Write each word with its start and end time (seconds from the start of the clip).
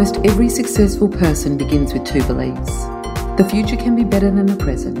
Almost 0.00 0.24
every 0.24 0.48
successful 0.48 1.10
person 1.10 1.58
begins 1.58 1.92
with 1.92 2.06
two 2.06 2.24
beliefs 2.24 2.84
the 3.36 3.46
future 3.50 3.76
can 3.76 3.94
be 3.94 4.02
better 4.02 4.30
than 4.30 4.46
the 4.46 4.56
present, 4.56 4.98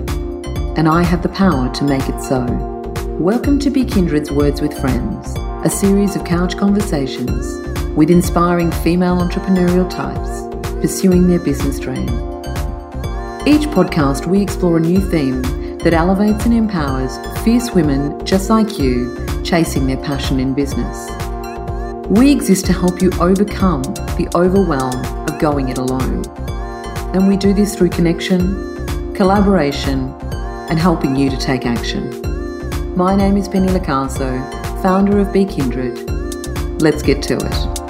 and 0.76 0.86
I 0.86 1.02
have 1.02 1.22
the 1.22 1.30
power 1.30 1.72
to 1.72 1.84
make 1.84 2.06
it 2.06 2.20
so. 2.20 2.44
Welcome 3.18 3.58
to 3.60 3.70
Be 3.70 3.86
Kindred's 3.86 4.30
Words 4.30 4.60
with 4.60 4.78
Friends, 4.78 5.34
a 5.64 5.70
series 5.70 6.16
of 6.16 6.26
couch 6.26 6.58
conversations 6.58 7.46
with 7.96 8.10
inspiring 8.10 8.70
female 8.70 9.16
entrepreneurial 9.16 9.88
types 9.88 10.42
pursuing 10.82 11.28
their 11.28 11.40
business 11.40 11.80
dream. 11.80 12.10
Each 13.46 13.66
podcast, 13.70 14.26
we 14.26 14.42
explore 14.42 14.76
a 14.76 14.80
new 14.80 15.00
theme 15.00 15.40
that 15.78 15.94
elevates 15.94 16.44
and 16.44 16.52
empowers 16.52 17.16
fierce 17.42 17.70
women 17.70 18.22
just 18.26 18.50
like 18.50 18.78
you 18.78 19.16
chasing 19.44 19.86
their 19.86 19.96
passion 20.04 20.38
in 20.38 20.52
business. 20.52 21.19
We 22.10 22.32
exist 22.32 22.66
to 22.66 22.72
help 22.72 23.00
you 23.00 23.12
overcome 23.20 23.82
the 24.18 24.28
overwhelm 24.34 24.96
of 25.28 25.38
going 25.38 25.68
it 25.68 25.78
alone. 25.78 26.24
And 27.14 27.28
we 27.28 27.36
do 27.36 27.54
this 27.54 27.76
through 27.76 27.90
connection, 27.90 29.14
collaboration, 29.14 30.12
and 30.68 30.76
helping 30.76 31.14
you 31.14 31.30
to 31.30 31.36
take 31.36 31.66
action. 31.66 32.10
My 32.96 33.14
name 33.14 33.36
is 33.36 33.46
Penny 33.46 33.68
Lacasso, 33.68 34.42
founder 34.82 35.20
of 35.20 35.32
Be 35.32 35.44
Kindred. 35.44 36.10
Let's 36.82 37.00
get 37.00 37.22
to 37.22 37.36
it. 37.36 37.80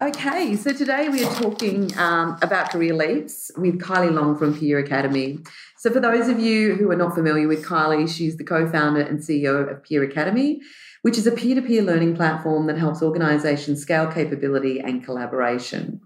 Okay, 0.00 0.56
so 0.56 0.72
today 0.72 1.10
we 1.10 1.22
are 1.24 1.34
talking 1.34 1.94
um, 1.98 2.38
about 2.40 2.70
career 2.70 2.94
leaps 2.94 3.50
with 3.58 3.78
Kylie 3.78 4.14
Long 4.14 4.38
from 4.38 4.58
Peer 4.58 4.78
Academy. 4.78 5.40
So, 5.76 5.90
for 5.90 6.00
those 6.00 6.28
of 6.28 6.38
you 6.38 6.74
who 6.76 6.90
are 6.90 6.96
not 6.96 7.14
familiar 7.14 7.48
with 7.48 7.64
Kylie, 7.66 8.08
she's 8.08 8.38
the 8.38 8.44
co 8.44 8.66
founder 8.70 9.02
and 9.02 9.18
CEO 9.18 9.70
of 9.70 9.82
Peer 9.82 10.02
Academy, 10.04 10.62
which 11.02 11.18
is 11.18 11.26
a 11.26 11.32
peer 11.32 11.54
to 11.54 11.62
peer 11.62 11.82
learning 11.82 12.16
platform 12.16 12.66
that 12.66 12.78
helps 12.78 13.02
organisations 13.02 13.82
scale 13.82 14.10
capability 14.10 14.80
and 14.80 15.04
collaboration. 15.04 16.00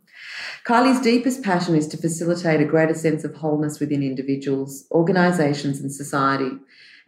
Kylie's 0.65 1.01
deepest 1.01 1.43
passion 1.43 1.77
is 1.77 1.87
to 1.89 1.97
facilitate 1.97 2.61
a 2.61 2.65
greater 2.65 2.95
sense 2.95 3.23
of 3.23 3.35
wholeness 3.35 3.79
within 3.79 4.03
individuals, 4.03 4.87
organisations, 4.91 5.81
and 5.81 5.93
society, 5.93 6.51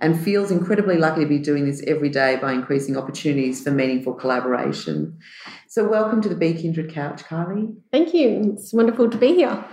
and 0.00 0.20
feels 0.20 0.50
incredibly 0.50 0.96
lucky 0.96 1.22
to 1.22 1.26
be 1.26 1.38
doing 1.38 1.66
this 1.66 1.82
every 1.86 2.08
day 2.08 2.36
by 2.36 2.52
increasing 2.52 2.96
opportunities 2.96 3.62
for 3.62 3.72
meaningful 3.72 4.14
collaboration. 4.14 5.18
So, 5.66 5.88
welcome 5.88 6.22
to 6.22 6.28
the 6.28 6.36
Be 6.36 6.54
Kindred 6.54 6.92
Couch, 6.92 7.24
Kylie. 7.24 7.74
Thank 7.90 8.14
you. 8.14 8.54
It's 8.54 8.72
wonderful 8.72 9.10
to 9.10 9.18
be 9.18 9.34
here. 9.34 9.64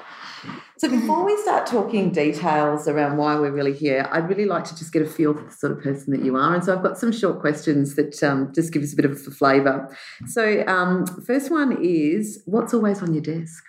So, 0.86 0.91
before 0.91 1.25
we 1.25 1.36
start 1.41 1.66
talking 1.66 2.11
details 2.11 2.88
around 2.88 3.17
why 3.17 3.33
we're 3.39 3.52
really 3.52 3.73
here, 3.73 4.08
I'd 4.11 4.30
really 4.30 4.45
like 4.45 4.66
to 4.66 4.78
just 4.78 4.94
get 4.94 5.02
a 5.02 5.08
feel 5.08 5.33
for 5.33 5.42
the 5.42 5.52
sort 5.52 5.72
of 5.72 5.81
person 5.81 6.14
that 6.14 6.23
you 6.23 6.36
are. 6.36 6.53
And 6.53 6.64
so, 6.64 6.75
I've 6.75 6.83
got 6.83 7.00
some 7.00 7.11
short 7.11 7.39
questions 7.39 7.95
that 7.95 8.22
um, 8.22 8.52
just 8.53 8.72
give 8.72 8.83
us 8.83 8.94
a 8.94 8.95
bit 8.95 9.05
of 9.05 9.14
a 9.14 9.16
flavour. 9.16 9.97
So, 10.27 10.64
um, 10.67 11.08
first 11.25 11.50
one 11.50 11.80
is 11.81 12.44
what's 12.45 12.72
always 12.72 13.02
on 13.02 13.16
your 13.16 13.23
desk? 13.23 13.64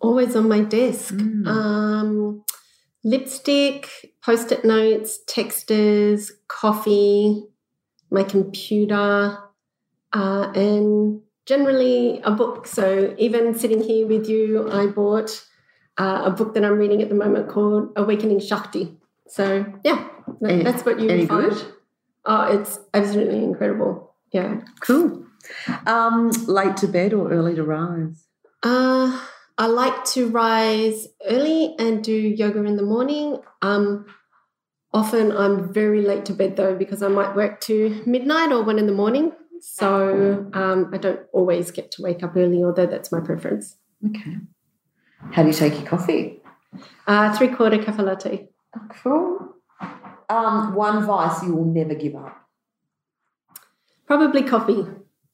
Always 0.00 0.34
on 0.34 0.48
my 0.48 0.62
desk. 0.62 1.14
Mm. 1.14 1.46
Um, 1.46 2.44
lipstick, 3.04 3.88
post 4.24 4.50
it 4.50 4.64
notes, 4.64 5.20
texters, 5.28 6.32
coffee, 6.48 7.44
my 8.10 8.24
computer, 8.24 9.38
uh, 10.12 10.52
and 10.56 11.20
generally 11.46 12.20
a 12.24 12.32
book. 12.32 12.66
So, 12.66 13.14
even 13.18 13.56
sitting 13.56 13.84
here 13.84 14.08
with 14.08 14.28
you, 14.28 14.68
I 14.68 14.88
bought 14.88 15.46
uh, 15.98 16.22
a 16.26 16.30
book 16.30 16.54
that 16.54 16.64
I'm 16.64 16.78
reading 16.78 17.02
at 17.02 17.08
the 17.08 17.14
moment 17.14 17.48
called 17.48 17.92
Awakening 17.96 18.40
Shakti. 18.40 18.96
So 19.28 19.64
yeah, 19.84 20.08
that, 20.40 20.64
that's 20.64 20.84
what 20.84 21.00
you 21.00 21.08
any 21.08 21.26
find. 21.26 21.50
good? 21.50 21.66
Oh, 22.24 22.44
it's 22.58 22.78
absolutely 22.94 23.42
incredible. 23.42 24.14
Yeah, 24.32 24.60
cool. 24.80 25.26
Um, 25.86 26.30
late 26.46 26.76
to 26.78 26.88
bed 26.88 27.12
or 27.12 27.32
early 27.32 27.54
to 27.54 27.64
rise? 27.64 28.26
Uh, 28.62 29.20
I 29.58 29.66
like 29.66 30.04
to 30.06 30.28
rise 30.28 31.08
early 31.26 31.74
and 31.78 32.02
do 32.02 32.12
yoga 32.12 32.64
in 32.64 32.76
the 32.76 32.82
morning. 32.82 33.38
Um, 33.60 34.06
often 34.92 35.32
I'm 35.32 35.72
very 35.72 36.02
late 36.02 36.24
to 36.26 36.32
bed 36.32 36.56
though 36.56 36.74
because 36.74 37.02
I 37.02 37.08
might 37.08 37.34
work 37.34 37.60
to 37.62 38.02
midnight 38.06 38.52
or 38.52 38.62
one 38.62 38.78
in 38.78 38.86
the 38.86 38.92
morning. 38.92 39.32
So 39.60 40.50
um, 40.54 40.90
I 40.92 40.98
don't 40.98 41.20
always 41.32 41.70
get 41.70 41.92
to 41.92 42.02
wake 42.02 42.22
up 42.22 42.36
early, 42.36 42.64
although 42.64 42.86
that's 42.86 43.12
my 43.12 43.20
preference. 43.20 43.76
Okay. 44.04 44.38
How 45.30 45.42
do 45.42 45.48
you 45.48 45.54
take 45.54 45.74
your 45.74 45.86
coffee? 45.86 46.40
Uh, 47.06 47.34
three 47.36 47.48
quarter 47.48 47.82
cafe 47.82 48.02
latte. 48.02 48.48
Cool. 49.02 49.54
Um, 50.28 50.74
one 50.74 51.06
vice 51.06 51.42
you 51.42 51.54
will 51.54 51.64
never 51.64 51.94
give 51.94 52.14
up. 52.14 52.48
Probably 54.06 54.42
coffee. 54.42 54.84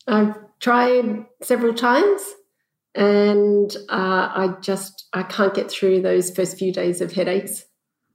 I've 0.06 0.36
tried 0.60 1.26
several 1.42 1.74
times, 1.74 2.22
and 2.94 3.74
uh, 3.88 4.30
I 4.34 4.54
just 4.60 5.08
I 5.12 5.22
can't 5.22 5.54
get 5.54 5.70
through 5.70 6.02
those 6.02 6.30
first 6.30 6.58
few 6.58 6.72
days 6.72 7.00
of 7.00 7.12
headaches. 7.12 7.64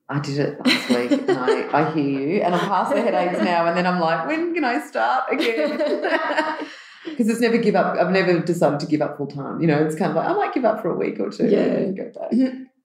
I 0.09 0.19
did 0.19 0.38
it 0.38 0.66
last 0.66 0.90
week, 0.90 1.11
and 1.11 1.31
I, 1.31 1.81
I 1.81 1.91
hear 1.94 2.19
you, 2.19 2.41
and 2.41 2.53
I'm 2.53 2.67
past 2.67 2.94
the 2.94 3.01
headaches 3.01 3.40
now, 3.41 3.66
and 3.66 3.78
then 3.78 3.88
I'm 3.88 4.00
like, 4.00 4.28
when 4.28 4.53
can 4.53 4.63
I 4.63 4.85
start 4.85 5.31
again? 5.31 5.79
because 7.06 7.30
it's 7.30 7.40
never 7.40 7.58
give 7.58 7.75
up. 7.75 7.97
I've 7.97 8.12
never 8.12 8.40
decided 8.40 8.80
to 8.80 8.86
give 8.86 9.02
up 9.02 9.18
full 9.18 9.28
time. 9.28 9.62
You 9.62 9.68
know, 9.68 9.84
it's 9.84 9.96
kind 9.96 10.12
of 10.12 10.16
like 10.16 10.28
I 10.28 10.34
might 10.34 10.53
give 10.53 10.66
up 10.66 10.81
for 10.81 10.90
a 10.90 10.96
week 10.96 11.19
or 11.19 11.30
two. 11.30 11.47
Yeah, 11.47 11.59
and 11.59 11.97
go 11.97 12.12
back. 12.12 12.31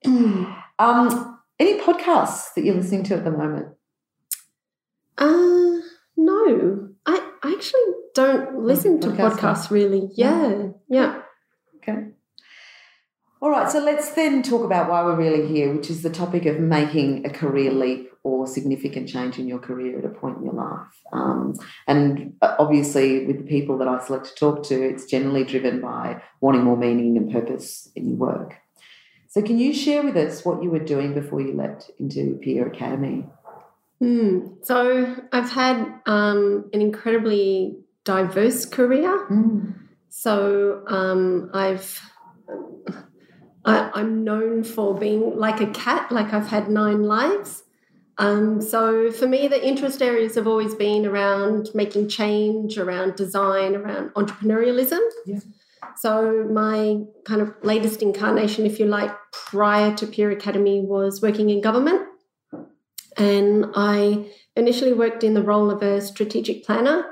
um, 0.78 1.38
any 1.58 1.80
podcasts 1.80 2.54
that 2.54 2.64
you're 2.64 2.74
listening 2.74 3.04
to 3.04 3.14
at 3.16 3.24
the 3.24 3.30
moment? 3.30 3.68
Uh 5.16 5.78
no. 6.16 6.88
I, 7.06 7.32
I 7.42 7.52
actually 7.52 7.80
don't 8.14 8.58
listen 8.64 9.00
to 9.00 9.08
podcasts 9.08 9.70
really. 9.70 10.10
Yeah, 10.14 10.68
yeah. 10.88 11.22
Okay. 11.76 12.08
All 13.40 13.50
right, 13.50 13.70
so 13.70 13.78
let's 13.78 14.10
then 14.12 14.42
talk 14.42 14.64
about 14.64 14.90
why 14.90 15.04
we're 15.04 15.14
really 15.14 15.46
here, 15.46 15.72
which 15.72 15.90
is 15.90 16.02
the 16.02 16.10
topic 16.10 16.44
of 16.46 16.58
making 16.58 17.24
a 17.24 17.30
career 17.30 17.70
leap 17.70 18.12
or 18.24 18.48
significant 18.48 19.08
change 19.08 19.38
in 19.38 19.46
your 19.46 19.60
career 19.60 19.96
at 19.96 20.04
a 20.04 20.08
point 20.08 20.38
in 20.38 20.44
your 20.44 20.54
life. 20.54 20.88
Um, 21.12 21.54
and 21.86 22.34
uh, 22.42 22.56
obviously, 22.58 23.26
with 23.26 23.38
the 23.38 23.44
people 23.44 23.78
that 23.78 23.86
I 23.86 24.04
select 24.04 24.26
to 24.26 24.34
talk 24.34 24.64
to, 24.64 24.82
it's 24.82 25.04
generally 25.04 25.44
driven 25.44 25.80
by 25.80 26.20
wanting 26.40 26.64
more 26.64 26.76
meaning 26.76 27.16
and 27.16 27.30
purpose 27.30 27.88
in 27.94 28.08
your 28.08 28.18
work. 28.18 28.56
So, 29.28 29.40
can 29.40 29.58
you 29.58 29.72
share 29.72 30.02
with 30.02 30.16
us 30.16 30.44
what 30.44 30.60
you 30.60 30.70
were 30.70 30.80
doing 30.80 31.14
before 31.14 31.40
you 31.40 31.52
leapt 31.52 31.92
into 32.00 32.40
Peer 32.42 32.66
Academy? 32.66 33.24
Mm, 34.02 34.64
so, 34.66 35.14
I've 35.30 35.50
had 35.50 36.00
um, 36.06 36.68
an 36.72 36.80
incredibly 36.80 37.78
diverse 38.02 38.64
career. 38.64 39.28
Mm. 39.30 39.74
So, 40.08 40.82
um, 40.88 41.50
I've 41.54 42.00
I, 43.68 44.00
am 44.00 44.24
known 44.24 44.64
for 44.64 44.94
being 44.94 45.36
like 45.36 45.60
a 45.60 45.66
cat, 45.68 46.10
like 46.10 46.32
I've 46.32 46.48
had 46.48 46.70
nine 46.70 47.04
lives. 47.04 47.64
Um, 48.18 48.60
so 48.60 49.12
for 49.12 49.28
me, 49.28 49.46
the 49.46 49.64
interest 49.64 50.02
areas 50.02 50.34
have 50.34 50.46
always 50.46 50.74
been 50.74 51.06
around 51.06 51.68
making 51.74 52.08
change, 52.08 52.76
around 52.76 53.14
design, 53.14 53.76
around 53.76 54.10
entrepreneurialism. 54.14 55.00
Yeah. 55.24 55.38
So 55.96 56.48
my 56.50 57.04
kind 57.24 57.40
of 57.40 57.54
latest 57.62 58.02
incarnation, 58.02 58.66
if 58.66 58.78
you 58.80 58.86
like, 58.86 59.10
prior 59.32 59.94
to 59.96 60.06
Peer 60.06 60.30
Academy 60.30 60.80
was 60.80 61.22
working 61.22 61.50
in 61.50 61.60
government. 61.60 62.02
And 63.16 63.66
I 63.74 64.30
initially 64.56 64.92
worked 64.92 65.24
in 65.24 65.34
the 65.34 65.42
role 65.42 65.70
of 65.70 65.82
a 65.82 66.00
strategic 66.00 66.64
planner, 66.64 67.04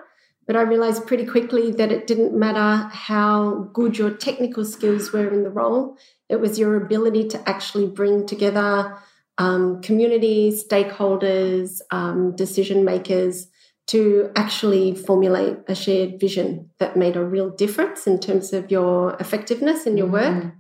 but 0.47 0.56
I 0.56 0.62
realized 0.62 1.06
pretty 1.06 1.27
quickly 1.27 1.73
that 1.73 1.91
it 1.91 2.06
didn't 2.06 2.33
matter 2.33 2.88
how 2.93 3.71
good 3.73 3.99
your 3.99 4.11
technical 4.11 4.65
skills 4.65 5.12
were 5.12 5.28
in 5.28 5.43
the 5.43 5.50
role. 5.50 5.99
It 6.28 6.41
was 6.41 6.59
your 6.59 6.76
ability 6.76 7.28
to 7.28 7.48
actually 7.48 7.87
bring 7.87 8.26
together 8.26 8.98
um, 9.38 9.82
communities, 9.82 10.64
stakeholders, 10.66 11.81
um, 11.91 12.34
decision 12.34 12.84
makers 12.84 13.48
to 13.88 14.31
actually 14.34 14.94
formulate 14.94 15.59
a 15.69 15.75
shared 15.75 16.19
vision 16.19 16.70
that 16.78 16.96
made 16.96 17.17
a 17.17 17.25
real 17.25 17.50
difference 17.50 18.06
in 18.06 18.19
terms 18.19 18.52
of 18.52 18.70
your 18.70 19.17
effectiveness 19.20 19.87
in 19.87 19.96
your 19.96 20.08
work. 20.08 20.43
Mm. 20.43 20.52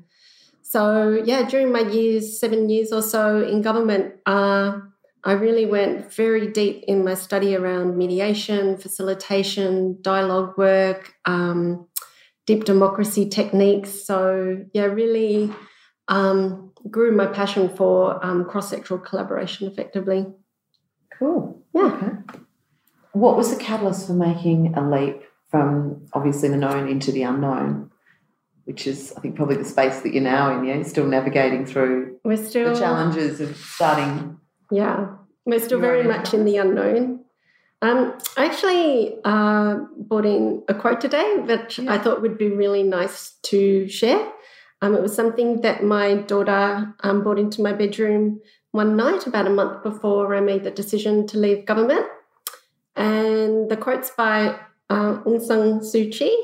So, 0.62 1.22
yeah, 1.24 1.48
during 1.48 1.72
my 1.72 1.80
years, 1.80 2.38
seven 2.38 2.68
years 2.68 2.92
or 2.92 3.02
so 3.02 3.42
in 3.42 3.62
government, 3.62 4.14
uh, 4.26 4.78
I 5.24 5.32
really 5.32 5.66
went 5.66 6.12
very 6.12 6.52
deep 6.52 6.84
in 6.86 7.04
my 7.04 7.14
study 7.14 7.56
around 7.56 7.96
mediation, 7.96 8.76
facilitation, 8.76 9.98
dialogue 10.00 10.56
work, 10.56 11.14
um, 11.24 11.88
deep 12.46 12.64
democracy 12.64 13.28
techniques. 13.28 14.04
So, 14.04 14.64
yeah, 14.72 14.84
really 14.84 15.52
um, 16.08 16.72
grew 16.90 17.14
my 17.14 17.26
passion 17.26 17.68
for 17.68 18.24
um, 18.24 18.44
cross 18.44 18.72
sectoral 18.72 19.04
collaboration 19.04 19.68
effectively. 19.68 20.26
Cool. 21.18 21.62
Yeah. 21.74 21.92
Okay. 21.94 22.12
What 23.12 23.36
was 23.36 23.56
the 23.56 23.62
catalyst 23.62 24.06
for 24.06 24.12
making 24.12 24.74
a 24.74 24.88
leap 24.88 25.22
from 25.50 26.06
obviously 26.12 26.48
the 26.48 26.56
known 26.56 26.88
into 26.88 27.12
the 27.12 27.22
unknown? 27.22 27.90
Which 28.64 28.86
is, 28.86 29.12
I 29.16 29.20
think, 29.20 29.36
probably 29.36 29.56
the 29.56 29.64
space 29.64 30.00
that 30.00 30.12
you're 30.12 30.22
now 30.22 30.58
in. 30.58 30.64
Yeah, 30.64 30.74
you're 30.74 30.84
still 30.84 31.06
navigating 31.06 31.66
through 31.66 32.16
we're 32.26 32.36
still 32.36 32.74
the 32.74 32.80
challenges 32.80 33.40
of 33.40 33.56
starting. 33.56 34.38
Yeah, 34.72 35.14
we're 35.44 35.60
still 35.60 35.78
very 35.78 36.02
much 36.02 36.34
in 36.34 36.44
the 36.44 36.56
unknown. 36.56 37.15
Um, 37.86 38.18
I 38.36 38.46
actually 38.46 39.16
uh, 39.24 39.76
brought 39.96 40.26
in 40.26 40.64
a 40.66 40.74
quote 40.74 41.00
today 41.00 41.44
that 41.46 41.78
Yeah. 41.78 41.92
I 41.94 41.98
thought 41.98 42.20
would 42.20 42.36
be 42.36 42.48
really 42.48 42.82
nice 42.82 43.38
to 43.44 43.88
share. 43.88 44.32
Um, 44.82 44.96
it 44.96 45.02
was 45.02 45.14
something 45.14 45.60
that 45.60 45.84
my 45.84 46.14
daughter 46.14 46.92
um, 47.04 47.22
brought 47.22 47.38
into 47.38 47.62
my 47.62 47.72
bedroom 47.72 48.40
one 48.72 48.96
night 48.96 49.28
about 49.28 49.46
a 49.46 49.50
month 49.50 49.84
before 49.84 50.34
I 50.34 50.40
made 50.40 50.64
the 50.64 50.72
decision 50.72 51.28
to 51.28 51.38
leave 51.38 51.64
government. 51.64 52.06
And 52.96 53.70
the 53.70 53.76
quote's 53.76 54.10
by 54.10 54.58
uh, 54.90 55.22
Aung 55.24 55.40
San 55.40 55.78
Suu 55.78 56.10
Kyi 56.10 56.36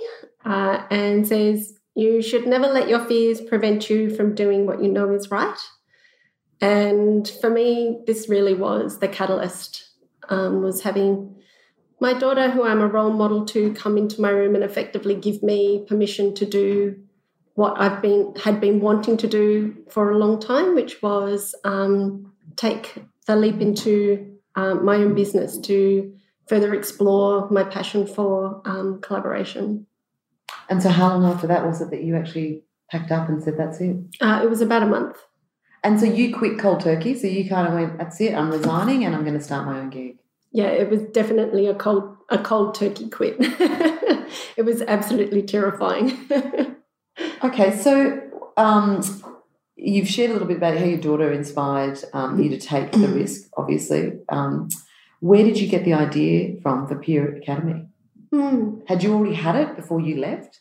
uh, 0.45 0.87
and 0.93 1.27
says, 1.27 1.75
You 1.97 2.23
should 2.23 2.47
never 2.47 2.69
let 2.69 2.89
your 2.89 3.05
fears 3.05 3.41
prevent 3.41 3.91
you 3.91 4.15
from 4.15 4.37
doing 4.37 4.65
what 4.65 4.81
you 4.81 4.93
know 4.93 5.11
is 5.11 5.33
right. 5.33 5.59
And 6.61 7.29
for 7.41 7.51
me, 7.51 8.03
this 8.07 8.29
really 8.29 8.55
was 8.55 9.01
the 9.01 9.09
catalyst 9.09 9.92
um, 10.29 10.63
was 10.63 10.83
having 10.83 11.35
my 12.01 12.13
daughter, 12.13 12.51
who 12.51 12.65
I'm 12.65 12.81
a 12.81 12.89
role 12.89 13.13
model 13.13 13.45
to, 13.47 13.73
come 13.75 13.97
into 13.97 14.21
my 14.21 14.31
room 14.31 14.55
and 14.55 14.65
effectively 14.65 15.15
give 15.15 15.43
me 15.43 15.85
permission 15.87 16.35
to 16.35 16.45
do 16.45 16.97
what 17.55 17.81
I've 17.81 18.01
been 18.03 18.35
had 18.43 18.61
been 18.61 18.81
wanting 18.81 19.17
to 19.19 19.29
do 19.29 19.77
for 19.91 20.11
a 20.11 20.19
long 20.19 20.41
time, 20.41 20.75
which 20.75 21.03
was 21.03 21.55
um, 21.65 22.33
take 22.57 22.95
the 23.27 23.37
leap 23.37 23.61
into 23.61 24.37
um, 24.57 24.85
my 24.85 24.97
own 24.97 25.15
business 25.15 25.59
to 25.59 26.13
further 26.49 26.75
explore 26.75 27.49
my 27.51 27.63
passion 27.63 28.07
for 28.07 28.63
um, 28.65 29.01
collaboration. 29.01 29.87
And 30.69 30.83
so, 30.83 30.89
how 30.89 31.09
long 31.09 31.25
after 31.25 31.47
that 31.47 31.65
was 31.65 31.81
it 31.81 31.91
that 31.91 32.03
you 32.03 32.17
actually 32.17 32.65
packed 32.91 33.11
up 33.11 33.29
and 33.29 33.43
said, 33.43 33.57
That's 33.57 33.81
it? 33.81 33.97
Uh, 34.21 34.41
it 34.43 34.51
was 34.51 34.61
about 34.61 34.83
a 34.83 34.87
month. 34.87 35.17
And 35.85 35.99
so, 35.99 36.07
you 36.07 36.35
quit 36.35 36.59
cold 36.59 36.81
turkey. 36.81 37.19
So, 37.19 37.27
you 37.27 37.49
kind 37.49 37.69
of 37.69 37.75
went, 37.75 37.99
That's 37.99 38.21
it, 38.21 38.35
I'm 38.35 38.51
resigning 38.51 39.05
and 39.05 39.15
I'm 39.15 39.23
going 39.23 39.39
to 39.39 39.45
start 39.45 39.67
my 39.67 39.79
own 39.79 39.91
gig. 39.91 40.19
Yeah, 40.53 40.67
it 40.67 40.91
was 40.91 41.03
definitely 41.03 41.67
a 41.67 41.75
cold 41.75 42.17
a 42.29 42.39
cold 42.39 42.75
turkey 42.75 43.09
quit. 43.09 43.37
it 43.41 44.65
was 44.65 44.83
absolutely 44.83 45.43
terrifying. 45.43 46.19
Okay, 47.45 47.77
so 47.77 48.21
um, 48.57 49.03
you've 49.77 50.09
shared 50.09 50.31
a 50.31 50.33
little 50.33 50.49
bit 50.49 50.59
about 50.59 50.79
how 50.79 50.85
your 50.85 50.99
daughter 50.99 51.33
inspired 51.33 51.99
um, 52.13 52.41
you 52.41 52.49
to 52.51 52.59
take 52.59 52.93
the 52.93 53.09
risk, 53.09 53.51
obviously. 53.57 54.13
Um, 54.29 54.69
where 55.21 55.43
did 55.43 55.59
you 55.59 55.67
get 55.67 55.85
the 55.85 55.95
idea 55.95 56.61
from 56.63 56.87
for 56.87 56.97
Peer 56.97 57.37
Academy? 57.37 57.87
Hmm. 58.33 58.81
Had 58.87 59.03
you 59.03 59.13
already 59.13 59.35
had 59.35 59.57
it 59.57 59.77
before 59.77 60.01
you 60.01 60.17
left? 60.17 60.61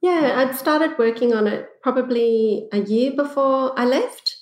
Yeah, 0.00 0.34
I'd 0.36 0.56
started 0.56 0.98
working 0.98 1.34
on 1.34 1.46
it 1.46 1.68
probably 1.82 2.68
a 2.72 2.78
year 2.78 3.12
before 3.12 3.78
I 3.78 3.84
left. 3.84 4.36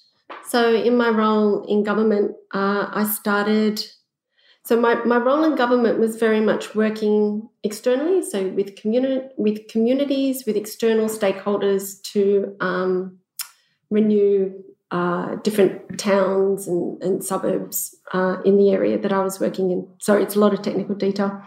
So, 0.49 0.75
in 0.75 0.97
my 0.97 1.11
role 1.11 1.65
in 1.67 1.85
government, 1.85 2.33
uh, 2.55 2.89
I 2.91 3.05
started. 3.05 3.85
So, 4.65 4.81
my, 4.81 4.95
my 5.05 5.19
role 5.19 5.45
in 5.45 5.57
government 5.57 5.99
was 5.99 6.17
very 6.17 6.41
much 6.41 6.75
working 6.75 7.49
externally, 7.63 8.23
so 8.23 8.49
with 8.49 8.77
community, 8.77 9.29
with 9.37 9.69
communities, 9.69 10.45
with 10.47 10.57
external 10.57 11.09
stakeholders 11.09 12.01
to 12.13 12.57
um, 12.61 13.19
renew 13.91 14.53
uh, 14.91 15.37
different 15.37 15.99
towns 15.99 16.67
and, 16.67 17.03
and 17.03 17.23
suburbs 17.23 17.95
uh, 18.15 18.39
in 18.45 18.57
the 18.57 18.71
area 18.71 18.99
that 18.99 19.13
I 19.13 19.21
was 19.21 19.39
working 19.39 19.71
in. 19.71 19.87
Sorry, 20.01 20.23
it's 20.23 20.37
a 20.37 20.41
lot 20.41 20.55
of 20.55 20.63
technical 20.63 20.95
detail. 20.95 21.43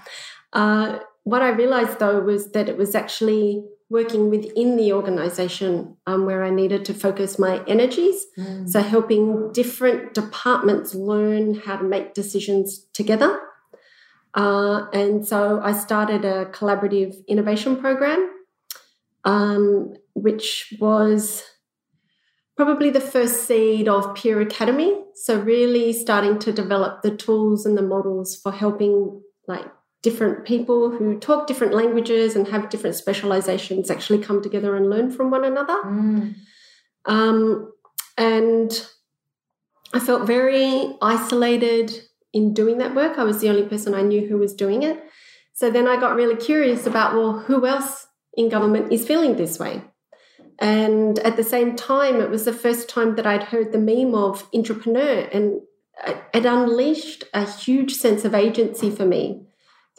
Uh, 0.54 1.00
what 1.24 1.42
I 1.42 1.50
realized 1.50 2.00
though 2.00 2.20
was 2.20 2.52
that 2.52 2.70
it 2.70 2.78
was 2.78 2.94
actually 2.94 3.64
working 3.92 4.30
within 4.30 4.78
the 4.78 4.94
organization 4.94 5.98
um, 6.08 6.26
where 6.26 6.46
I 6.46 6.50
needed 6.50 6.86
to 6.86 6.94
focus 6.94 7.38
my 7.38 7.62
energies. 7.68 8.26
So, 8.72 8.82
helping 8.82 9.52
different 9.52 10.14
departments 10.14 10.96
learn 10.96 11.56
how 11.56 11.76
to 11.76 11.84
make 11.84 12.14
decisions 12.14 12.86
together. 12.94 13.40
Uh, 14.34 14.86
and 14.94 15.28
so, 15.28 15.60
I 15.62 15.74
started 15.74 16.24
a 16.24 16.46
collaborative 16.46 17.16
innovation 17.28 17.76
program, 17.76 18.32
um, 19.26 19.94
which 20.14 20.74
was 20.80 21.44
probably 22.56 22.92
the 22.92 23.02
first 23.02 23.46
seed 23.46 23.90
of 23.90 24.16
Peer 24.16 24.40
Academy. 24.40 25.04
So, 25.16 25.38
really 25.38 25.92
starting 25.92 26.40
to 26.40 26.54
develop 26.54 27.02
the 27.02 27.16
tools 27.16 27.66
and 27.66 27.78
the 27.78 27.82
models 27.82 28.40
for 28.42 28.54
helping 28.54 29.22
like 29.48 29.66
different 30.02 30.46
people 30.46 30.90
who 30.90 31.20
talk 31.20 31.48
different 31.48 31.74
languages 31.74 32.36
and 32.36 32.48
have 32.48 32.70
different 32.70 32.96
specializations 32.96 33.92
actually 33.92 34.20
come 34.20 34.42
together 34.42 34.76
and 34.76 34.90
learn 34.90 35.12
from 35.12 35.30
one 35.30 35.46
another. 35.46 35.80
Mm. 35.86 36.36
Um, 37.06 37.72
and 38.18 38.88
I 39.94 40.00
felt 40.00 40.26
very 40.26 40.96
isolated 41.02 41.92
in 42.34 42.54
doing 42.54 42.78
that 42.80 42.96
work. 42.96 43.18
I 43.18 43.24
was 43.24 43.42
the 43.42 43.50
only 43.50 43.64
person 43.64 43.94
I 43.94 44.02
knew 44.02 44.28
who 44.28 44.38
was 44.38 44.54
doing 44.54 44.84
it. 44.84 45.04
So 45.54 45.70
then 45.70 45.88
I 45.88 46.00
got 46.00 46.16
really 46.16 46.36
curious 46.36 46.88
about, 46.88 47.14
well, 47.14 47.40
who 47.40 47.66
else 47.66 48.08
in 48.36 48.50
government 48.50 48.92
is 48.92 49.06
feeling 49.06 49.36
this 49.36 49.60
way? 49.60 49.84
And 50.58 51.20
at 51.20 51.38
the 51.38 51.44
same 51.44 51.76
time, 51.76 52.22
it 52.22 52.30
was 52.30 52.46
the 52.46 52.54
first 52.54 52.88
time 52.88 53.16
that 53.16 53.28
I'd 53.28 53.44
heard 53.44 53.72
the 53.72 53.80
meme 53.80 54.16
of 54.16 54.50
intrapreneur, 54.52 55.28
and 55.36 55.62
it 56.34 56.46
unleashed 56.46 57.24
a 57.34 57.46
huge 57.46 57.94
sense 57.94 58.24
of 58.26 58.34
agency 58.34 58.90
for 58.90 59.06
me. 59.06 59.46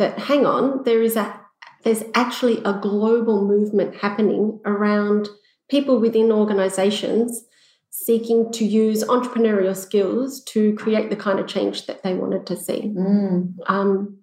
That 0.02 0.18
hang 0.18 0.44
on, 0.44 0.82
there 0.82 1.00
is 1.00 1.14
a 1.14 1.40
there's 1.84 2.02
actually 2.12 2.58
a 2.64 2.72
global 2.72 3.46
movement 3.46 3.94
happening 3.94 4.58
around 4.64 5.28
people 5.70 6.00
within 6.00 6.32
organizations 6.32 7.44
seeking 7.90 8.50
to 8.50 8.64
use 8.64 9.04
entrepreneurial 9.04 9.76
skills 9.76 10.42
to 10.44 10.74
create 10.74 11.08
the 11.08 11.14
kind 11.14 11.38
of 11.38 11.46
change 11.46 11.86
that 11.86 12.02
they 12.02 12.14
wanted 12.14 12.46
to 12.46 12.56
see. 12.56 12.92
Mm. 12.96 13.54
Um, 13.68 14.18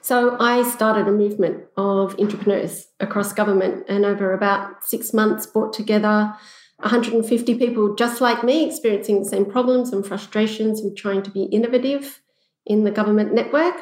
so 0.00 0.36
I 0.40 0.68
started 0.68 1.06
a 1.06 1.12
movement 1.12 1.66
of 1.76 2.16
intrapreneurs 2.16 2.86
across 2.98 3.32
government, 3.32 3.84
and 3.88 4.04
over 4.04 4.34
about 4.34 4.84
six 4.84 5.12
months, 5.12 5.46
brought 5.46 5.72
together 5.72 6.34
150 6.78 7.54
people 7.54 7.94
just 7.94 8.20
like 8.20 8.42
me, 8.42 8.66
experiencing 8.66 9.20
the 9.20 9.28
same 9.28 9.46
problems 9.46 9.92
and 9.92 10.04
frustrations 10.04 10.82
with 10.82 10.96
trying 10.96 11.22
to 11.22 11.30
be 11.30 11.44
innovative 11.44 12.20
in 12.66 12.82
the 12.82 12.90
government 12.90 13.32
network. 13.32 13.76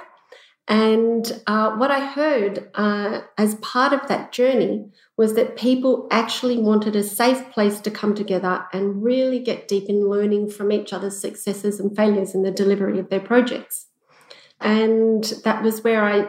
And 0.73 1.43
uh, 1.47 1.73
what 1.73 1.91
I 1.91 2.01
heard 2.01 2.71
uh, 2.75 3.21
as 3.37 3.57
part 3.57 3.93
of 3.93 4.09
that 4.09 4.33
journey 4.33 4.87
was 5.19 5.35
that 5.35 5.55
people 5.55 6.09
actually 6.11 6.57
wanted 6.57 6.97
a 6.97 7.03
safe 7.03 7.51
place 7.51 7.79
to 7.81 7.91
come 7.91 8.15
together 8.15 8.65
and 8.73 9.05
really 9.05 9.39
get 9.39 9.69
deep 9.69 9.91
in 9.91 10.09
learning 10.09 10.49
from 10.49 10.73
each 10.73 10.95
other's 10.95 11.21
successes 11.21 11.79
and 11.79 11.95
failures 11.95 12.35
in 12.35 12.43
the 12.43 12.51
delivery 12.51 12.99
of 12.99 13.11
their 13.11 13.21
projects. 13.21 13.89
And 14.63 15.23
that 15.45 15.63
was 15.63 15.85
where 15.85 16.07
I 16.07 16.29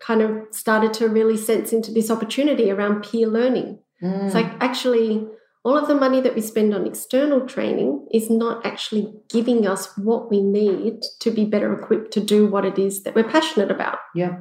kind 0.00 0.22
of 0.22 0.46
started 0.52 0.94
to 0.94 1.10
really 1.10 1.36
sense 1.36 1.70
into 1.74 1.92
this 1.92 2.10
opportunity 2.10 2.70
around 2.70 3.02
peer 3.02 3.26
learning. 3.26 3.78
Mm. 4.02 4.24
It's 4.24 4.34
like 4.34 4.50
actually 4.60 5.28
all 5.64 5.76
of 5.78 5.86
the 5.86 5.94
money 5.94 6.20
that 6.20 6.34
we 6.34 6.40
spend 6.40 6.74
on 6.74 6.86
external 6.86 7.46
training 7.46 8.06
is 8.12 8.28
not 8.28 8.64
actually 8.66 9.12
giving 9.28 9.66
us 9.66 9.96
what 9.96 10.30
we 10.30 10.40
need 10.42 11.02
to 11.20 11.30
be 11.30 11.44
better 11.44 11.72
equipped 11.72 12.12
to 12.12 12.20
do 12.20 12.46
what 12.46 12.64
it 12.64 12.78
is 12.78 13.02
that 13.04 13.14
we're 13.14 13.28
passionate 13.28 13.70
about. 13.70 13.98
yeah. 14.14 14.40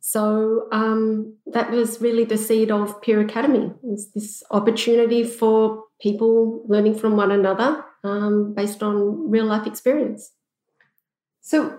So 0.00 0.68
um, 0.72 1.34
that 1.52 1.70
was 1.70 2.00
really 2.00 2.24
the 2.24 2.38
seed 2.38 2.70
of 2.70 3.02
Peer 3.02 3.20
Academy. 3.20 3.72
Was 3.82 4.10
this 4.12 4.42
opportunity 4.50 5.22
for 5.22 5.84
people 6.00 6.64
learning 6.66 6.94
from 6.94 7.16
one 7.16 7.30
another 7.30 7.84
um, 8.04 8.54
based 8.54 8.82
on 8.82 9.28
real 9.30 9.44
life 9.44 9.66
experience. 9.66 10.32
So 11.40 11.78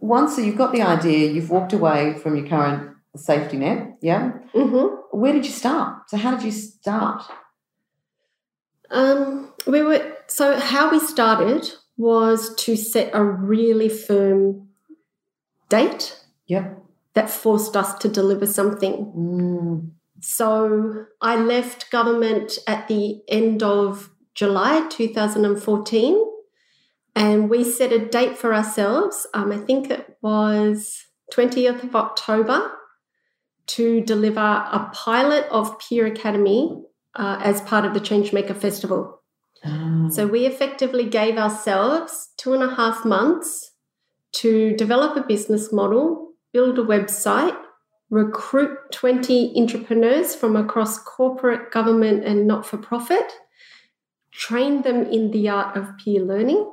once 0.00 0.38
you've 0.38 0.56
got 0.56 0.72
the 0.72 0.82
idea, 0.82 1.30
you've 1.30 1.50
walked 1.50 1.72
away 1.72 2.14
from 2.14 2.36
your 2.36 2.48
current 2.48 2.96
safety 3.16 3.56
net, 3.58 3.98
yeah? 4.00 4.32
hmm 4.52 4.86
Where 5.12 5.32
did 5.32 5.44
you 5.46 5.52
start? 5.52 6.08
So 6.08 6.16
how 6.16 6.34
did 6.34 6.44
you 6.44 6.50
start? 6.50 7.22
Um, 8.94 9.52
we 9.66 9.82
were 9.82 10.16
so 10.28 10.58
how 10.58 10.90
we 10.90 11.00
started 11.00 11.70
was 11.96 12.54
to 12.56 12.76
set 12.76 13.10
a 13.12 13.22
really 13.22 13.88
firm 13.88 14.68
date 15.68 16.20
Yep. 16.46 16.82
that 17.14 17.30
forced 17.30 17.76
us 17.76 17.94
to 17.98 18.08
deliver 18.08 18.46
something. 18.46 19.12
Mm. 19.16 19.90
So 20.20 21.06
I 21.20 21.36
left 21.36 21.90
government 21.90 22.58
at 22.66 22.88
the 22.88 23.22
end 23.28 23.62
of 23.62 24.10
July 24.34 24.86
2014, 24.88 26.24
and 27.14 27.50
we 27.50 27.64
set 27.64 27.92
a 27.92 28.06
date 28.06 28.36
for 28.36 28.54
ourselves. 28.54 29.26
Um, 29.34 29.52
I 29.52 29.58
think 29.58 29.90
it 29.90 30.16
was 30.22 31.06
20th 31.32 31.82
of 31.84 31.96
October 31.96 32.72
to 33.66 34.00
deliver 34.02 34.40
a 34.40 34.90
pilot 34.92 35.46
of 35.50 35.78
Peer 35.78 36.06
Academy 36.06 36.83
uh, 37.16 37.38
as 37.42 37.60
part 37.62 37.84
of 37.84 37.94
the 37.94 38.00
Changemaker 38.00 38.56
Festival. 38.56 39.20
Ah. 39.64 40.08
So 40.10 40.26
we 40.26 40.46
effectively 40.46 41.08
gave 41.08 41.36
ourselves 41.36 42.30
two 42.36 42.54
and 42.54 42.62
a 42.62 42.74
half 42.74 43.04
months 43.04 43.72
to 44.32 44.74
develop 44.76 45.16
a 45.16 45.26
business 45.26 45.72
model, 45.72 46.32
build 46.52 46.78
a 46.78 46.82
website, 46.82 47.56
recruit 48.10 48.76
20 48.92 49.54
entrepreneurs 49.56 50.34
from 50.34 50.56
across 50.56 50.98
corporate, 50.98 51.72
government, 51.72 52.24
and 52.24 52.46
not 52.46 52.66
for 52.66 52.76
profit, 52.76 53.32
train 54.32 54.82
them 54.82 55.06
in 55.06 55.30
the 55.30 55.48
art 55.48 55.76
of 55.76 55.96
peer 55.98 56.20
learning, 56.20 56.70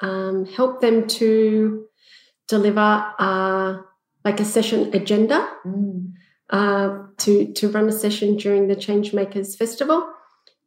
um, 0.00 0.46
help 0.46 0.80
them 0.80 1.06
to 1.06 1.86
deliver 2.48 3.12
uh, 3.18 3.76
like 4.24 4.40
a 4.40 4.44
session 4.44 4.90
agenda 4.94 5.48
Mm. 5.64 6.12
Uh, 6.50 6.98
to 7.18 7.52
to 7.52 7.68
run 7.68 7.88
a 7.88 7.92
session 7.92 8.36
during 8.36 8.68
the 8.68 8.76
Changemakers 8.76 9.56
Festival, 9.56 10.08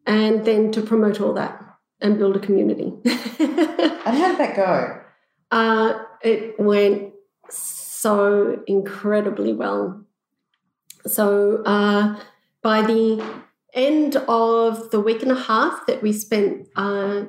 and 0.06 0.46
then 0.46 0.72
to 0.72 0.82
promote 0.82 1.22
all 1.22 1.34
that 1.34 1.60
and 2.02 2.18
build 2.18 2.36
a 2.36 2.40
community. 2.40 2.94
And 4.06 4.18
how 4.18 4.30
did 4.30 4.40
that 4.40 4.56
go? 4.56 5.00
uh, 5.52 6.00
it 6.22 6.60
went 6.60 7.14
so 7.50 8.62
incredibly 8.68 9.54
well. 9.54 10.04
So 11.06 11.64
uh, 11.64 12.20
by 12.62 12.82
the 12.82 13.24
end 13.74 14.16
of 14.28 14.92
the 14.92 15.00
week 15.00 15.22
and 15.22 15.32
a 15.32 15.40
half 15.40 15.86
that 15.88 16.02
we 16.02 16.12
spent 16.12 16.68
uh, 16.76 17.26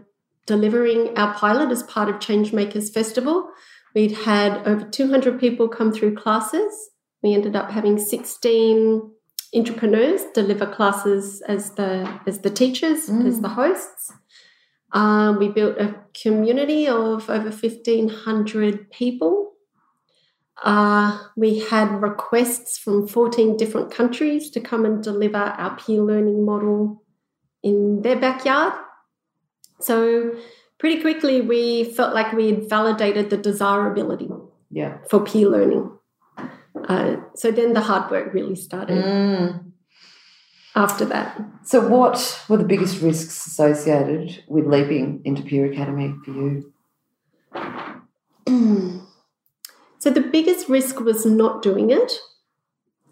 delivering 0.47 1.17
our 1.19 1.35
pilot 1.35 1.71
as 1.71 1.83
part 1.85 2.09
of 2.09 2.17
Changemakers 2.17 2.93
Festival, 2.93 3.51
we'd 3.95 4.13
had 4.13 4.67
over 4.67 4.85
200 4.85 5.39
people 5.39 5.69
come 5.69 5.93
through 5.93 6.17
classes. 6.17 6.91
We 7.23 7.35
ended 7.35 7.55
up 7.57 7.71
having 7.71 7.99
16 7.99 9.11
entrepreneurs 9.55 10.23
deliver 10.35 10.67
classes 10.67 11.43
as 11.43 11.71
the 11.73 12.09
as 12.27 12.41
the 12.41 12.51
teachers, 12.51 13.09
Mm. 13.09 13.27
as 13.27 13.41
the 13.41 13.49
hosts. 13.49 14.13
Um, 14.93 15.39
we 15.39 15.49
built 15.49 15.77
a 15.79 15.95
community 16.23 16.89
of 16.89 17.29
over 17.31 17.51
1,500 17.51 18.91
people. 18.91 19.53
Uh, 20.63 21.19
we 21.37 21.61
had 21.61 22.03
requests 22.03 22.77
from 22.77 23.07
14 23.07 23.57
different 23.57 23.91
countries 23.91 24.51
to 24.51 24.61
come 24.61 24.85
and 24.85 25.03
deliver 25.03 25.39
our 25.39 25.77
peer 25.77 26.03
learning 26.03 26.45
model 26.45 27.03
in 27.63 28.03
their 28.03 28.17
backyard. 28.19 28.73
So, 29.81 30.33
pretty 30.79 31.01
quickly, 31.01 31.41
we 31.41 31.85
felt 31.85 32.15
like 32.15 32.33
we 32.33 32.49
had 32.51 32.69
validated 32.69 33.31
the 33.31 33.37
desirability 33.37 34.29
Yeah. 34.71 34.99
for 35.09 35.21
peer 35.21 35.49
learning. 35.49 35.91
Uh, 36.91 37.17
so, 37.37 37.51
then 37.53 37.73
the 37.73 37.81
hard 37.81 38.11
work 38.11 38.35
really 38.35 38.57
started 38.57 39.05
Mm. 39.05 39.73
after 40.75 41.05
that. 41.05 41.41
So, 41.65 41.77
what 41.89 42.17
were 42.49 42.57
the 42.57 42.65
biggest 42.73 43.01
risks 43.01 43.47
associated 43.47 44.43
with 44.49 44.67
leaping 44.67 45.21
into 45.25 45.43
Peer 45.43 45.67
Academy 45.73 46.09
for 46.25 46.33
you? 46.33 46.73
so, 49.99 50.11
the 50.11 50.21
biggest 50.37 50.69
risk 50.69 51.01
was 51.01 51.25
not 51.25 51.63
doing 51.63 51.91
it. 51.91 52.13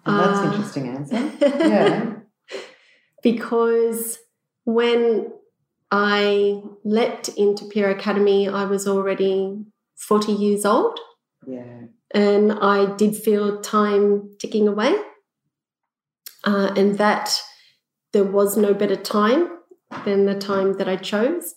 And 0.06 0.18
that's 0.18 0.38
Uh, 0.38 0.42
an 0.42 0.52
interesting 0.52 0.88
answer. 0.88 1.32
Yeah. 1.68 2.14
because 3.22 4.18
when 4.64 5.30
I 5.90 6.62
leapt 6.84 7.28
into 7.36 7.64
Peer 7.66 7.90
Academy, 7.90 8.48
I 8.48 8.64
was 8.64 8.86
already 8.88 9.64
40 9.96 10.32
years 10.32 10.64
old 10.64 10.98
Yeah. 11.46 11.82
And 12.12 12.52
I 12.52 12.96
did 12.96 13.16
feel 13.16 13.60
time 13.60 14.30
ticking 14.38 14.68
away. 14.68 14.94
Uh, 16.44 16.72
and 16.76 16.98
that 16.98 17.34
there 18.12 18.24
was 18.24 18.56
no 18.56 18.72
better 18.72 18.96
time 18.96 19.58
than 20.04 20.24
the 20.24 20.34
time 20.34 20.74
that 20.78 20.88
I 20.88 20.96
chose. 20.96 21.54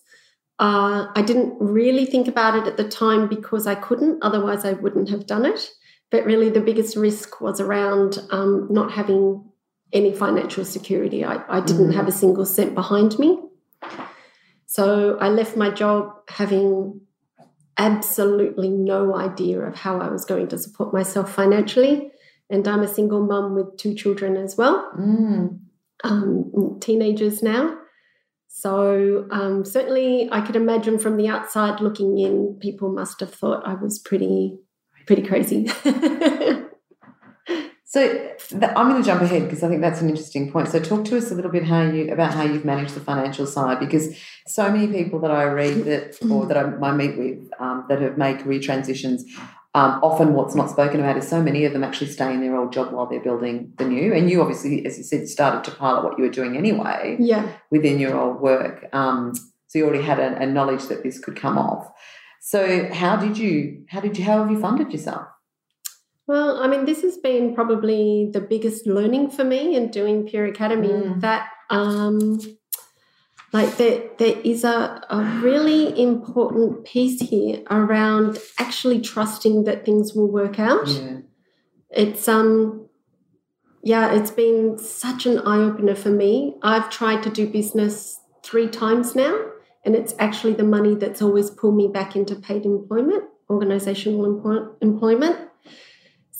Uh, 0.60 1.08
I 1.16 1.22
didn't 1.22 1.56
really 1.60 2.06
think 2.06 2.28
about 2.28 2.56
it 2.56 2.68
at 2.68 2.78
the 2.78 2.88
time 2.88 3.28
because 3.28 3.68
I 3.68 3.76
couldn't, 3.76 4.24
otherwise, 4.24 4.66
I 4.66 4.74
wouldn't 4.74 5.10
have 5.10 5.26
done 5.28 5.46
it. 5.46 5.70
But 6.10 6.26
really, 6.26 6.50
the 6.50 6.60
biggest 6.62 6.96
risk 6.98 7.40
was 7.42 7.60
around 7.62 8.20
um, 8.32 8.68
not 8.70 8.92
having 8.92 9.46
any 9.94 10.14
financial 10.14 10.66
security. 10.66 11.24
I, 11.24 11.44
I 11.48 11.62
didn't 11.62 11.92
Mm. 11.92 11.96
have 11.96 12.08
a 12.08 12.12
single 12.12 12.46
cent 12.46 12.76
behind 12.76 13.18
me. 13.18 13.40
So 14.66 15.18
I 15.20 15.30
left 15.30 15.58
my 15.58 15.70
job 15.70 16.14
having 16.30 17.02
absolutely 17.78 18.70
no 18.70 19.16
idea 19.16 19.60
of 19.62 19.76
how 19.76 20.00
I 20.00 20.10
was 20.10 20.26
going 20.26 20.48
to 20.50 20.58
support 20.58 20.94
myself 20.94 21.34
financially. 21.34 22.12
And 22.50 22.68
I'm 22.68 22.82
a 22.82 22.88
single 22.88 23.26
mum 23.26 23.56
with 23.56 23.78
two 23.78 23.94
children 23.96 24.36
as 24.38 24.58
well, 24.58 24.92
Mm. 25.00 25.60
um, 26.04 26.78
teenagers 26.82 27.42
now. 27.42 27.78
So 28.48 29.28
um, 29.32 29.64
certainly, 29.64 30.28
I 30.32 30.42
could 30.42 30.58
imagine 30.58 31.00
from 31.00 31.16
the 31.18 31.30
outside 31.30 31.80
looking 31.80 32.18
in, 32.18 32.58
people 32.60 32.92
must 32.92 33.22
have 33.22 33.34
thought 33.34 33.66
I 33.66 33.76
was 33.76 34.00
pretty, 34.00 34.60
pretty 35.08 35.24
crazy. 35.24 35.70
So 37.92 38.08
th- 38.08 38.72
I'm 38.78 38.90
going 38.90 39.02
to 39.02 39.06
jump 39.06 39.22
ahead 39.22 39.44
because 39.44 39.64
I 39.64 39.68
think 39.68 39.82
that's 39.82 40.00
an 40.00 40.10
interesting 40.10 40.50
point. 40.50 40.70
So 40.70 40.80
talk 40.80 41.04
to 41.06 41.18
us 41.18 41.30
a 41.30 41.36
little 41.36 41.52
bit 41.52 41.66
how 41.66 41.82
you 41.82 42.10
about 42.14 42.34
how 42.34 42.44
you've 42.44 42.64
managed 42.64 42.94
the 42.94 43.02
financial 43.02 43.46
side 43.46 43.82
because 43.82 44.16
so 44.48 44.72
many 44.72 44.88
people 44.88 45.20
that 45.20 45.30
I 45.30 45.44
read 45.44 45.84
that 45.84 46.18
or 46.32 46.46
that 46.46 46.56
I, 46.56 46.62
I 46.62 46.94
meet 46.94 47.18
with 47.18 47.52
um, 47.60 47.84
that 47.90 48.02
have 48.02 48.18
made 48.18 48.40
career 48.40 48.62
transitions. 48.62 49.26
Um, 49.74 50.00
often, 50.02 50.34
what's 50.36 50.56
not 50.56 50.70
spoken 50.70 51.02
about 51.02 51.18
is 51.18 51.28
so 51.28 51.44
many 51.44 51.66
of 51.66 51.74
them 51.74 51.84
actually 51.84 52.08
stay 52.12 52.34
in 52.34 52.40
their 52.40 52.56
old 52.56 52.72
job 52.72 52.94
while 52.94 53.08
they're 53.08 53.20
building 53.20 53.74
the 53.76 53.84
new. 53.84 54.14
And 54.14 54.30
you 54.30 54.42
obviously, 54.42 54.86
as 54.86 54.98
you 54.98 55.04
said, 55.04 55.28
started 55.28 55.66
to 55.66 55.76
pilot 55.76 56.06
what 56.06 56.18
you 56.18 56.24
were 56.24 56.32
doing 56.32 56.56
anyway 56.56 57.18
yeah. 57.20 57.52
within 57.72 58.00
your 58.00 58.18
old 58.18 58.40
work. 58.40 58.88
Um, 58.94 59.34
so 59.68 59.80
you 59.80 59.84
already 59.84 60.04
had 60.04 60.18
a, 60.18 60.38
a 60.38 60.46
knowledge 60.46 60.86
that 60.86 61.04
this 61.04 61.20
could 61.20 61.36
come 61.36 61.58
off. 61.58 61.92
So 62.40 62.88
how 62.94 63.18
did 63.18 63.38
you? 63.38 63.84
How 63.90 64.00
did 64.00 64.18
you? 64.18 64.24
How 64.24 64.40
have 64.40 64.50
you 64.50 64.62
funded 64.62 64.94
yourself? 64.94 65.28
Well, 66.32 66.64
I 66.64 66.68
mean, 66.68 66.86
this 66.86 67.02
has 67.02 67.18
been 67.18 67.54
probably 67.54 68.30
the 68.32 68.40
biggest 68.40 68.88
learning 68.88 69.32
for 69.32 69.44
me 69.44 69.76
in 69.76 69.92
doing 69.92 70.26
Peer 70.26 70.46
Academy. 70.46 70.88
Mm. 70.88 71.20
That, 71.20 71.50
um, 71.70 72.40
like, 73.52 73.76
there, 73.76 74.04
there 74.18 74.38
is 74.42 74.64
a, 74.64 75.04
a 75.10 75.42
really 75.44 76.02
important 76.02 76.86
piece 76.86 77.20
here 77.20 77.62
around 77.70 78.38
actually 78.58 79.02
trusting 79.02 79.66
that 79.66 79.84
things 79.84 80.14
will 80.14 80.32
work 80.32 80.58
out. 80.58 80.88
Yeah. 80.88 81.18
It's 81.90 82.30
um, 82.30 82.88
yeah, 83.84 84.14
it's 84.14 84.32
been 84.32 84.78
such 84.78 85.26
an 85.26 85.40
eye 85.40 85.58
opener 85.58 85.96
for 85.96 86.12
me. 86.12 86.56
I've 86.64 86.90
tried 86.90 87.24
to 87.24 87.30
do 87.30 87.46
business 87.46 88.22
three 88.42 88.70
times 88.70 89.16
now, 89.16 89.38
and 89.84 89.98
it's 89.98 90.14
actually 90.18 90.54
the 90.54 90.64
money 90.64 90.96
that's 90.96 91.22
always 91.22 91.50
pulled 91.50 91.76
me 91.76 91.90
back 91.90 92.16
into 92.16 92.36
paid 92.36 92.64
employment, 92.64 93.26
organizational 93.50 94.24
employ- 94.24 94.70
employment. 94.80 95.50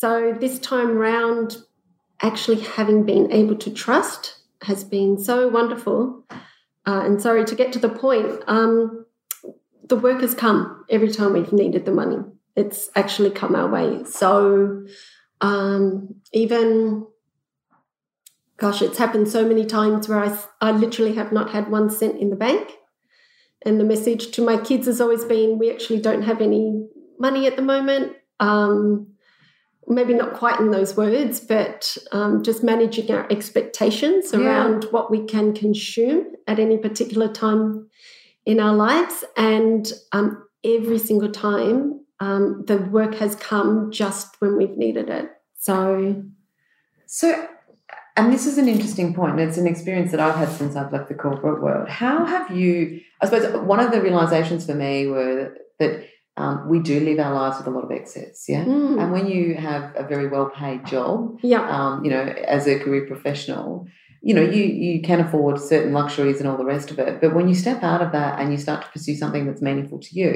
So 0.02 0.34
this 0.34 0.58
time 0.58 0.98
round, 0.98 1.58
actually 2.24 2.62
having 2.62 3.04
been 3.06 3.32
able 3.32 3.56
to 3.58 3.70
trust 3.70 4.40
has 4.64 4.84
been 4.84 5.20
so 5.20 5.48
wonderful. 5.48 6.24
Uh, 6.88 7.04
and 7.06 7.22
sorry 7.22 7.46
to 7.46 7.54
get 7.54 7.72
to 7.74 7.78
the 7.78 7.88
point, 7.88 8.42
um, 8.48 9.06
the 9.88 9.96
work 9.96 10.22
has 10.22 10.34
come 10.34 10.86
every 10.90 11.12
time 11.12 11.34
we've 11.34 11.54
needed 11.54 11.86
the 11.86 11.92
money. 11.92 12.18
It's 12.56 12.90
actually 12.96 13.30
come 13.30 13.54
our 13.54 13.70
way. 13.70 14.04
So 14.06 14.88
um, 15.40 16.16
even, 16.34 17.06
gosh, 18.58 18.82
it's 18.82 18.98
happened 18.98 19.28
so 19.28 19.48
many 19.48 19.68
times 19.68 20.10
where 20.10 20.26
I, 20.26 20.36
I 20.62 20.72
literally 20.72 21.14
have 21.14 21.32
not 21.32 21.52
had 21.52 21.70
one 21.70 21.92
cent 21.92 22.20
in 22.20 22.32
the 22.32 22.36
bank. 22.36 22.72
And 23.64 23.80
the 23.80 23.86
message 23.86 24.32
to 24.32 24.44
my 24.44 24.58
kids 24.58 24.88
has 24.88 25.00
always 25.00 25.26
been 25.26 25.60
we 25.60 25.72
actually 25.72 26.02
don't 26.02 26.24
have 26.24 26.42
any 26.42 26.88
money 27.20 27.46
at 27.46 27.56
the 27.56 27.62
moment. 27.62 28.14
Um, 28.40 29.11
maybe 29.92 30.14
not 30.14 30.34
quite 30.34 30.60
in 30.60 30.72
those 30.72 30.96
words, 30.98 31.40
but 31.40 31.98
um, 32.12 32.44
just 32.44 32.64
managing 32.64 33.12
our 33.12 33.28
expectations 33.32 34.32
Yeah. 34.34 34.40
around 34.40 34.86
what 34.86 35.12
we 35.12 35.26
can 35.26 35.54
consume 35.54 36.34
at 36.48 36.60
any 36.60 36.78
particular 36.78 37.28
time 37.28 37.90
in 38.46 38.60
our 38.60 38.76
lives. 38.76 39.24
And 39.38 39.92
um, 40.12 40.44
every 40.64 40.98
single 40.98 41.32
time, 41.32 42.06
um, 42.20 42.64
the 42.68 42.78
work 42.78 43.16
has 43.16 43.36
come 43.36 43.92
just 43.92 44.36
when 44.40 44.58
we've 44.58 44.78
needed 44.78 45.10
it. 45.10 45.30
So, 45.58 46.24
So, 47.06 47.48
and 48.16 48.32
this 48.32 48.46
is 48.46 48.58
an 48.58 48.68
interesting 48.68 49.14
point, 49.14 49.40
and 49.40 49.42
it's 49.42 49.58
an 49.58 49.68
experience 49.68 50.12
that 50.12 50.20
I've 50.20 50.36
had 50.36 50.50
since 50.50 50.76
I've 50.76 50.92
left 50.94 51.10
the 51.10 51.16
corporate 51.16 51.62
world. 51.62 51.90
How 51.90 52.26
have 52.26 52.52
you? 52.56 53.02
I 53.22 53.26
suppose 53.26 53.54
one 53.66 53.80
of 53.80 53.92
the 53.92 54.02
realizations 54.02 54.66
for 54.66 54.76
me 54.76 55.08
were 55.08 55.56
that 55.80 56.06
um, 56.42 56.56
we 56.72 56.78
do 56.92 56.96
live 57.10 57.20
our 57.26 57.34
lives 57.42 57.56
with 57.58 57.68
a 57.72 57.74
lot 57.78 57.84
of 57.88 57.92
excess, 58.00 58.36
yeah. 58.54 58.64
mm, 58.66 58.96
And 59.02 59.08
when 59.16 59.26
you 59.34 59.44
have 59.68 59.84
a 60.02 60.04
very 60.14 60.28
well 60.34 60.48
paid 60.62 60.80
job, 60.94 61.18
yeah, 61.54 61.64
um, 61.76 61.94
you 62.04 62.12
know, 62.14 62.24
as 62.58 62.64
a 62.74 62.76
career 62.84 63.06
professional, 63.14 63.68
you 64.28 64.34
know, 64.38 64.46
you 64.56 64.64
you 64.88 65.02
can 65.10 65.20
afford 65.26 65.56
certain 65.60 65.94
luxuries 66.02 66.40
and 66.40 66.48
all 66.50 66.58
the 66.64 66.72
rest 66.76 66.88
of 66.92 66.98
it. 67.06 67.14
But 67.22 67.34
when 67.38 67.48
you 67.50 67.56
step 67.66 67.80
out 67.92 68.02
of 68.06 68.12
that 68.18 68.40
and 68.40 68.52
you 68.54 68.58
start 68.68 68.80
to 68.86 68.90
pursue 68.96 69.16
something 69.24 69.44
that's 69.48 69.62
meaningful 69.70 70.00
to 70.08 70.12
you, 70.22 70.34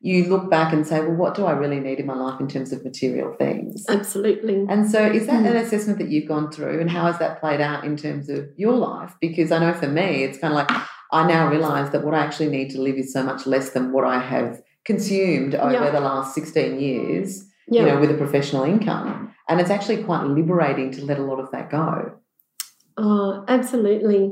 you 0.00 0.18
look 0.32 0.44
back 0.56 0.72
and 0.72 0.86
say, 0.90 1.00
well, 1.00 1.16
what 1.22 1.34
do 1.34 1.42
I 1.50 1.54
really 1.62 1.80
need 1.80 1.98
in 2.02 2.06
my 2.06 2.14
life 2.24 2.38
in 2.40 2.46
terms 2.54 2.70
of 2.74 2.84
material 2.90 3.30
things? 3.44 3.84
absolutely. 3.98 4.58
And 4.68 4.88
so, 4.94 5.00
is 5.18 5.26
that 5.30 5.42
Mm. 5.42 5.50
an 5.50 5.56
assessment 5.64 5.98
that 6.00 6.08
you've 6.12 6.28
gone 6.34 6.46
through, 6.54 6.76
and 6.82 6.88
how 6.96 7.04
has 7.10 7.18
that 7.18 7.40
played 7.42 7.60
out 7.70 7.80
in 7.88 7.94
terms 7.96 8.28
of 8.36 8.40
your 8.64 8.76
life? 8.90 9.12
Because 9.26 9.50
I 9.54 9.58
know 9.58 9.74
for 9.82 9.88
me, 10.00 10.08
it's 10.26 10.38
kind 10.42 10.52
of 10.54 10.58
like 10.62 10.70
I 11.18 11.20
now 11.26 11.42
realize 11.54 11.88
that 11.92 12.04
what 12.04 12.14
I 12.14 12.20
actually 12.26 12.50
need 12.56 12.68
to 12.74 12.80
live 12.86 12.96
is 12.96 13.12
so 13.12 13.22
much 13.30 13.42
less 13.54 13.70
than 13.70 13.84
what 13.94 14.04
I 14.04 14.18
have 14.34 14.50
consumed 14.88 15.54
over 15.54 15.72
Yeah. 15.72 15.90
the 15.90 16.00
last 16.00 16.34
16 16.34 16.80
years, 16.80 17.28
Yeah. 17.68 17.82
you 17.82 17.86
know, 17.88 18.00
with 18.00 18.10
a 18.10 18.18
professional 18.24 18.64
income. 18.64 19.10
And 19.48 19.60
it's 19.60 19.70
actually 19.76 20.02
quite 20.02 20.24
liberating 20.38 20.90
to 20.96 21.00
let 21.04 21.18
a 21.18 21.26
lot 21.30 21.38
of 21.44 21.50
that 21.52 21.70
go. 21.70 21.90
Oh, 22.96 23.44
absolutely. 23.56 24.22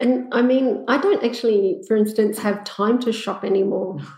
And 0.00 0.12
I 0.38 0.42
mean, 0.50 0.66
I 0.88 0.96
don't 1.04 1.22
actually, 1.28 1.82
for 1.88 1.96
instance, 1.96 2.38
have 2.46 2.58
time 2.64 2.98
to 3.00 3.10
shop 3.12 3.40
anymore. 3.44 3.98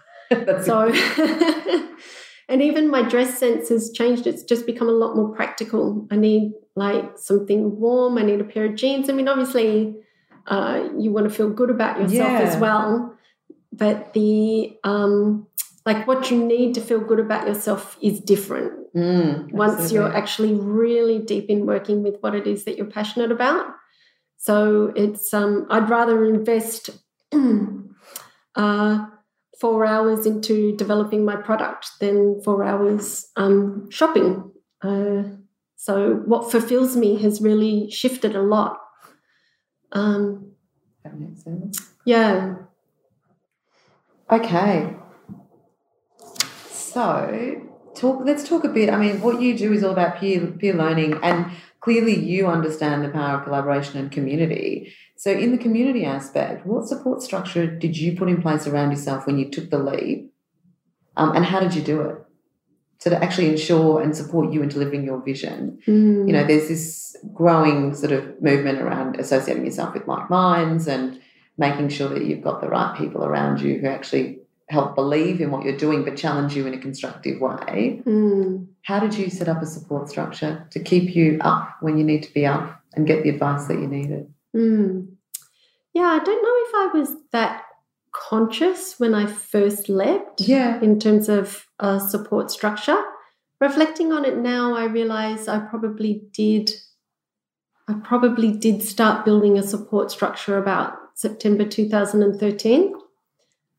So, 0.68 0.76
and 2.48 2.60
even 2.68 2.90
my 2.90 3.02
dress 3.02 3.38
sense 3.38 3.68
has 3.68 3.92
changed. 3.92 4.26
It's 4.26 4.42
just 4.42 4.66
become 4.66 4.88
a 4.88 4.98
lot 5.02 5.14
more 5.18 5.28
practical. 5.38 6.08
I 6.10 6.16
need 6.16 6.50
like 6.74 7.06
something 7.30 7.78
warm. 7.78 8.18
I 8.18 8.22
need 8.22 8.40
a 8.40 8.44
pair 8.52 8.64
of 8.64 8.74
jeans. 8.74 9.08
I 9.08 9.12
mean, 9.12 9.28
obviously, 9.28 9.94
uh, 10.48 10.88
you 10.98 11.12
want 11.12 11.28
to 11.28 11.34
feel 11.38 11.50
good 11.60 11.70
about 11.70 12.00
yourself 12.00 12.32
Yeah. 12.40 12.48
as 12.48 12.54
well, 12.60 13.14
but 13.72 14.12
the 14.14 14.76
um, 14.82 15.46
like 15.86 16.06
what 16.06 16.30
you 16.30 16.44
need 16.44 16.74
to 16.74 16.80
feel 16.80 17.00
good 17.00 17.20
about 17.20 17.46
yourself 17.46 17.96
is 18.02 18.20
different 18.20 18.72
Mm, 18.96 19.52
once 19.52 19.92
you're 19.92 20.16
actually 20.16 20.54
really 20.54 21.18
deep 21.18 21.50
in 21.50 21.66
working 21.66 22.02
with 22.02 22.16
what 22.22 22.34
it 22.34 22.46
is 22.46 22.64
that 22.64 22.78
you're 22.78 22.86
passionate 22.86 23.30
about. 23.30 23.66
So 24.38 24.90
it's 24.96 25.34
um, 25.34 25.66
I'd 25.68 25.90
rather 25.90 26.24
invest 26.24 26.88
uh, 28.54 29.06
four 29.60 29.84
hours 29.84 30.24
into 30.24 30.74
developing 30.76 31.26
my 31.26 31.36
product 31.36 31.90
than 32.00 32.40
four 32.42 32.64
hours 32.64 33.26
um, 33.36 33.90
shopping. 33.90 34.50
Uh, 34.80 35.24
so 35.76 36.22
what 36.24 36.50
fulfills 36.50 36.96
me 36.96 37.20
has 37.20 37.42
really 37.42 37.90
shifted 37.90 38.34
a 38.34 38.42
lot. 38.42 38.78
Um, 39.92 40.52
That 41.04 41.20
makes 41.20 41.44
sense. 41.44 41.80
yeah. 42.06 42.54
Okay. 44.30 44.96
So 46.96 47.60
talk 47.94 48.22
let's 48.24 48.48
talk 48.48 48.64
a 48.64 48.70
bit. 48.70 48.88
I 48.88 48.96
mean, 48.96 49.20
what 49.20 49.42
you 49.42 49.54
do 49.54 49.70
is 49.74 49.84
all 49.84 49.92
about 49.92 50.16
peer 50.18 50.46
peer 50.46 50.72
learning 50.72 51.20
and 51.22 51.50
clearly 51.80 52.18
you 52.18 52.46
understand 52.46 53.04
the 53.04 53.10
power 53.10 53.36
of 53.36 53.44
collaboration 53.44 53.98
and 54.00 54.10
community. 54.10 54.94
So 55.14 55.30
in 55.30 55.52
the 55.52 55.58
community 55.58 56.06
aspect, 56.06 56.64
what 56.64 56.88
support 56.88 57.20
structure 57.20 57.66
did 57.66 57.98
you 57.98 58.16
put 58.16 58.30
in 58.30 58.40
place 58.40 58.66
around 58.66 58.92
yourself 58.92 59.26
when 59.26 59.36
you 59.36 59.50
took 59.50 59.68
the 59.68 59.78
leap? 59.78 60.32
Um, 61.18 61.36
and 61.36 61.44
how 61.44 61.60
did 61.60 61.74
you 61.74 61.82
do 61.82 62.00
it? 62.00 62.16
So 63.00 63.10
to 63.10 63.22
actually 63.22 63.50
ensure 63.50 64.00
and 64.00 64.16
support 64.16 64.50
you 64.50 64.62
in 64.62 64.70
delivering 64.70 65.04
your 65.04 65.22
vision. 65.22 65.78
Mm. 65.86 66.26
you 66.26 66.32
know, 66.32 66.46
there's 66.46 66.68
this 66.68 67.14
growing 67.34 67.94
sort 67.94 68.12
of 68.12 68.40
movement 68.40 68.78
around 68.78 69.20
associating 69.20 69.66
yourself 69.66 69.92
with 69.92 70.08
like 70.08 70.30
minds 70.30 70.88
and 70.88 71.20
making 71.58 71.90
sure 71.90 72.08
that 72.08 72.24
you've 72.24 72.42
got 72.42 72.62
the 72.62 72.68
right 72.68 72.96
people 72.96 73.22
around 73.22 73.60
you 73.60 73.80
who 73.80 73.86
actually 73.86 74.45
help 74.68 74.94
believe 74.94 75.40
in 75.40 75.50
what 75.50 75.64
you're 75.64 75.76
doing 75.76 76.04
but 76.04 76.16
challenge 76.16 76.56
you 76.56 76.66
in 76.66 76.75
a 76.75 76.78
constructive 76.78 77.40
way. 77.40 78.02
Mm. 78.04 78.66
How 78.82 78.99
did 78.99 79.14
you 79.14 79.30
set 79.30 79.49
up 79.49 79.62
a 79.62 79.66
support 79.66 80.08
structure 80.08 80.66
to 80.70 80.80
keep 80.80 81.14
you 81.14 81.38
up 81.40 81.76
when 81.80 81.99
you 81.99 82.04
need 82.04 82.23
to 82.25 82.35
be 82.35 82.44
up 82.46 82.80
and 82.94 83.06
get 83.06 83.23
the 83.23 83.30
advice 83.30 83.66
that 83.66 83.75
you 83.78 83.87
needed? 83.87 84.32
Mm. 84.54 85.08
Yeah, 85.94 86.08
I 86.08 86.18
don't 86.18 86.42
know 86.42 86.56
if 86.88 86.94
I 86.94 86.99
was 86.99 87.11
that 87.32 87.62
conscious 88.12 88.99
when 88.99 89.14
I 89.14 89.26
first 89.26 89.88
left 89.88 90.40
Yeah. 90.40 90.80
in 90.80 90.99
terms 90.99 91.28
of 91.28 91.66
a 91.78 92.00
support 92.00 92.50
structure. 92.50 93.02
Reflecting 93.61 94.12
on 94.12 94.25
it 94.25 94.37
now, 94.37 94.75
I 94.75 94.85
realize 94.85 95.49
I 95.49 95.61
probably 95.61 96.23
did. 96.32 96.70
I 97.88 97.94
probably 98.02 98.52
did 98.52 98.82
start 98.82 99.25
building 99.25 99.56
a 99.56 99.62
support 99.62 100.11
structure 100.11 100.58
about 100.58 100.94
September 101.14 101.64
2013. 101.64 102.92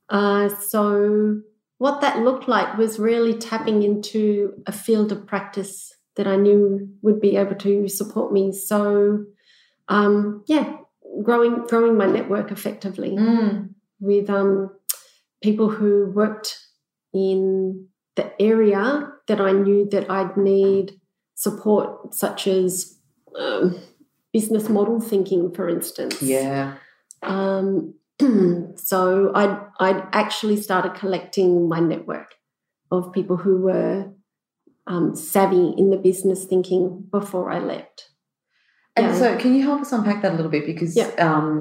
Uh, 0.10 0.50
so, 0.50 1.42
what 1.78 2.02
that 2.02 2.20
looked 2.24 2.48
like 2.48 2.78
was 2.78 2.98
really 3.00 3.34
tapping 3.34 3.84
into 3.84 4.54
a 4.66 4.72
field 4.72 5.12
of 5.12 5.28
practice 5.28 5.94
that 6.16 6.28
I 6.28 6.36
knew 6.36 6.90
would 7.02 7.22
be 7.22 7.38
able 7.38 7.56
to 7.56 7.88
support 7.88 8.34
me. 8.34 8.52
So, 8.52 9.26
um, 9.88 10.44
yeah, 10.48 10.78
growing 11.24 11.66
growing 11.68 11.98
my 11.98 12.08
network 12.08 12.52
effectively 12.52 13.12
Mm. 13.12 13.70
with 14.00 14.30
um, 14.30 14.72
people 15.42 15.70
who 15.70 16.12
worked 16.14 16.58
in 17.14 17.88
the 18.16 18.32
area 18.42 19.12
that 19.28 19.40
I 19.40 19.52
knew 19.52 19.88
that 19.92 20.10
I'd 20.10 20.38
need 20.38 21.00
support, 21.36 22.14
such 22.16 22.48
as 22.48 22.98
um, 23.38 23.76
business 24.34 24.70
model 24.70 25.00
thinking, 25.00 25.54
for 25.54 25.70
instance. 25.70 26.22
Yeah. 26.22 26.76
Um, 27.22 27.94
so 28.76 29.32
I'd, 29.36 29.60
I'd 29.80 30.04
actually 30.14 30.58
started 30.62 30.96
collecting 30.96 31.68
my 31.70 31.80
network 31.80 32.34
of 32.92 33.12
people 33.14 33.38
who 33.38 33.62
were 33.62 34.12
um, 34.88 35.16
savvy 35.16 35.74
in 35.78 35.90
the 35.90 35.98
business 35.98 36.46
thinking 36.46 37.06
before 37.12 37.52
I 37.52 37.60
left. 37.60 38.10
And 38.96 39.08
Yeah. 39.08 39.14
so, 39.14 39.38
can 39.38 39.54
you 39.54 39.62
help 39.64 39.82
us 39.82 39.92
unpack 39.92 40.22
that 40.22 40.32
a 40.34 40.36
little 40.36 40.50
bit? 40.52 40.66
Because, 40.66 40.96
Yeah. 40.96 41.10
um, 41.20 41.60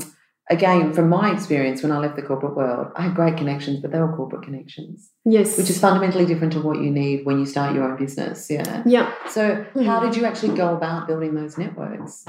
again, 0.49 0.93
from 0.95 1.09
my 1.11 1.33
experience, 1.33 1.83
when 1.83 1.93
I 1.93 1.99
left 1.99 2.17
the 2.17 2.23
corporate 2.23 2.57
world, 2.57 2.93
I 2.97 3.03
had 3.03 3.15
great 3.17 3.37
connections, 3.37 3.81
but 3.81 3.91
they 3.91 3.99
were 3.99 4.15
corporate 4.17 4.43
connections, 4.45 5.11
Yes. 5.25 5.59
which 5.59 5.69
is 5.69 5.79
fundamentally 5.79 6.25
different 6.25 6.53
to 6.55 6.61
what 6.61 6.79
you 6.79 6.91
need 6.91 7.27
when 7.27 7.39
you 7.39 7.45
start 7.45 7.75
your 7.75 7.85
own 7.85 7.97
business. 7.99 8.49
Yeah. 8.49 8.83
yeah. 8.87 9.13
So, 9.29 9.67
how 9.85 9.99
Hmm. 10.01 10.07
did 10.07 10.17
you 10.17 10.25
actually 10.25 10.57
go 10.57 10.75
about 10.75 11.07
building 11.09 11.35
those 11.35 11.59
networks? 11.59 12.25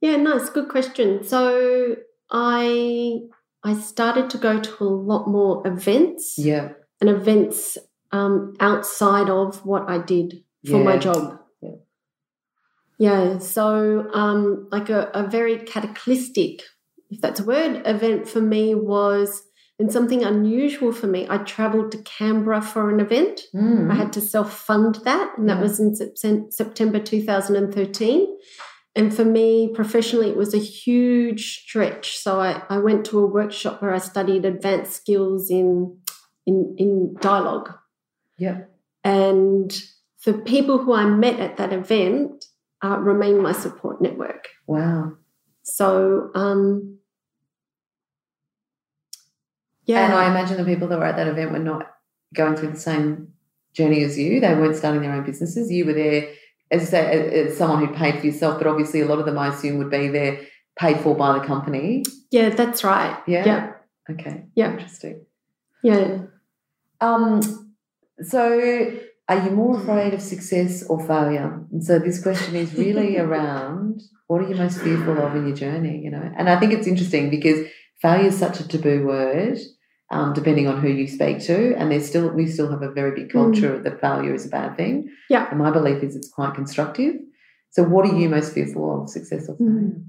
Yeah, 0.00 0.16
nice, 0.16 0.48
good 0.50 0.68
question. 0.68 1.24
So 1.24 1.96
I 2.30 3.18
I 3.62 3.74
started 3.74 4.30
to 4.30 4.38
go 4.38 4.60
to 4.60 4.84
a 4.84 4.86
lot 4.86 5.26
more 5.28 5.66
events 5.66 6.34
Yeah. 6.38 6.70
and 7.00 7.10
events 7.10 7.76
um, 8.12 8.54
outside 8.60 9.28
of 9.28 9.64
what 9.66 9.88
I 9.90 9.98
did 9.98 10.44
for 10.68 10.82
my 10.84 10.96
job. 10.98 11.40
Yeah. 11.60 11.70
Yeah, 12.98 13.38
so 13.38 14.08
um, 14.14 14.68
like 14.70 14.88
a, 14.88 15.10
a 15.12 15.26
very 15.26 15.58
cataclysmic, 15.58 16.62
if 17.10 17.20
that's 17.20 17.40
a 17.40 17.44
word, 17.44 17.82
event 17.84 18.28
for 18.28 18.40
me 18.40 18.74
was, 18.74 19.42
and 19.78 19.92
something 19.92 20.22
unusual 20.24 20.92
for 20.92 21.06
me, 21.08 21.26
I 21.28 21.38
traveled 21.38 21.92
to 21.92 21.98
Canberra 21.98 22.62
for 22.62 22.88
an 22.88 23.00
event. 23.00 23.42
Mm. 23.54 23.90
I 23.90 23.94
had 23.96 24.12
to 24.14 24.20
self 24.20 24.56
fund 24.56 24.94
that, 25.04 25.34
and 25.36 25.48
that 25.48 25.56
Yeah. 25.56 25.62
was 25.62 25.80
in 25.80 25.94
Sep- 25.94 26.50
September 26.50 26.98
2013. 27.00 28.26
And 28.96 29.14
for 29.14 29.26
me, 29.26 29.68
professionally, 29.74 30.30
it 30.30 30.38
was 30.38 30.54
a 30.54 30.58
huge 30.58 31.60
stretch. 31.60 32.16
So 32.16 32.40
I, 32.40 32.62
I 32.70 32.78
went 32.78 33.04
to 33.06 33.18
a 33.18 33.26
workshop 33.26 33.82
where 33.82 33.94
I 33.94 33.98
studied 33.98 34.46
advanced 34.46 34.96
skills 34.96 35.50
in, 35.50 35.98
in, 36.46 36.74
in 36.78 37.14
dialogue. 37.20 37.74
Yeah. 38.38 38.62
And 39.04 39.70
the 40.24 40.32
people 40.32 40.78
who 40.78 40.94
I 40.94 41.04
met 41.04 41.38
at 41.40 41.58
that 41.58 41.74
event 41.74 42.46
uh, 42.82 42.96
remain 42.96 43.42
my 43.42 43.52
support 43.52 44.00
network. 44.00 44.48
Wow. 44.66 45.12
So, 45.62 46.30
um, 46.34 46.98
yeah. 49.84 50.06
And 50.06 50.14
I 50.14 50.30
imagine 50.30 50.56
the 50.56 50.64
people 50.64 50.88
that 50.88 50.98
were 50.98 51.04
at 51.04 51.16
that 51.16 51.28
event 51.28 51.52
were 51.52 51.58
not 51.58 51.92
going 52.34 52.56
through 52.56 52.72
the 52.72 52.78
same 52.78 53.34
journey 53.74 54.02
as 54.04 54.18
you. 54.18 54.40
They 54.40 54.54
weren't 54.54 54.76
starting 54.76 55.02
their 55.02 55.12
own 55.12 55.24
businesses. 55.24 55.70
You 55.70 55.84
were 55.84 55.92
there, 55.92 56.30
as 56.70 56.82
you 56.82 56.86
say, 56.86 57.10
as, 57.10 57.50
as 57.52 57.58
someone 57.58 57.84
who 57.84 57.94
paid 57.94 58.18
for 58.20 58.26
yourself, 58.26 58.58
but 58.58 58.66
obviously 58.66 59.00
a 59.00 59.06
lot 59.06 59.18
of 59.18 59.26
them, 59.26 59.38
I 59.38 59.48
assume, 59.48 59.78
would 59.78 59.90
be 59.90 60.08
there 60.08 60.40
paid 60.78 61.00
for 61.00 61.14
by 61.14 61.38
the 61.38 61.44
company. 61.44 62.04
yeah, 62.30 62.50
that's 62.50 62.84
right. 62.84 63.18
Yeah. 63.26 63.44
Yeah. 63.44 63.72
Okay. 64.10 64.44
Yeah. 64.54 64.72
Interesting. 64.72 65.24
Yeah. 65.82 66.18
Um, 67.00 67.74
so 68.22 68.92
are 69.28 69.44
you 69.44 69.50
more 69.50 69.80
afraid 69.80 70.14
of 70.14 70.22
success 70.22 70.84
or 70.88 71.04
failure? 71.06 71.64
And 71.72 71.84
so 71.84 71.98
this 71.98 72.22
question 72.22 72.54
is 72.54 72.74
really 72.74 73.18
around 73.26 74.02
what 74.28 74.42
are 74.42 74.48
you 74.48 74.54
most 74.54 74.80
fearful 74.80 75.18
of 75.18 75.34
in 75.34 75.46
your 75.46 75.56
journey, 75.56 76.00
you 76.02 76.10
know? 76.10 76.32
And 76.36 76.48
I 76.48 76.58
think 76.58 76.72
it's 76.72 76.86
interesting 76.86 77.30
because 77.30 77.66
failure 78.00 78.28
is 78.28 78.38
such 78.38 78.60
a 78.60 78.68
taboo 78.68 79.06
word, 79.06 79.58
um, 80.10 80.32
depending 80.32 80.68
on 80.68 80.80
who 80.80 80.88
you 80.88 81.06
speak 81.08 81.40
to. 81.40 81.74
And 81.76 81.90
there's 81.90 82.06
still 82.06 82.28
we 82.30 82.46
still 82.46 82.70
have 82.70 82.82
a 82.82 82.90
very 82.90 83.12
big 83.14 83.32
culture 83.32 83.80
that 83.82 84.00
failure 84.00 84.34
is 84.34 84.46
a 84.46 84.48
bad 84.48 84.76
thing. 84.76 85.10
Yeah. 85.28 85.48
And 85.50 85.58
my 85.58 85.70
belief 85.70 86.02
is 86.02 86.16
it's 86.16 86.28
quite 86.30 86.54
constructive. 86.54 87.14
So 87.70 87.82
what 87.82 88.06
are 88.08 88.16
you 88.16 88.28
most 88.28 88.54
fearful 88.54 89.02
of, 89.02 89.10
success 89.10 89.48
or 89.48 89.56
failure? 89.56 89.72
Mm. 89.72 90.04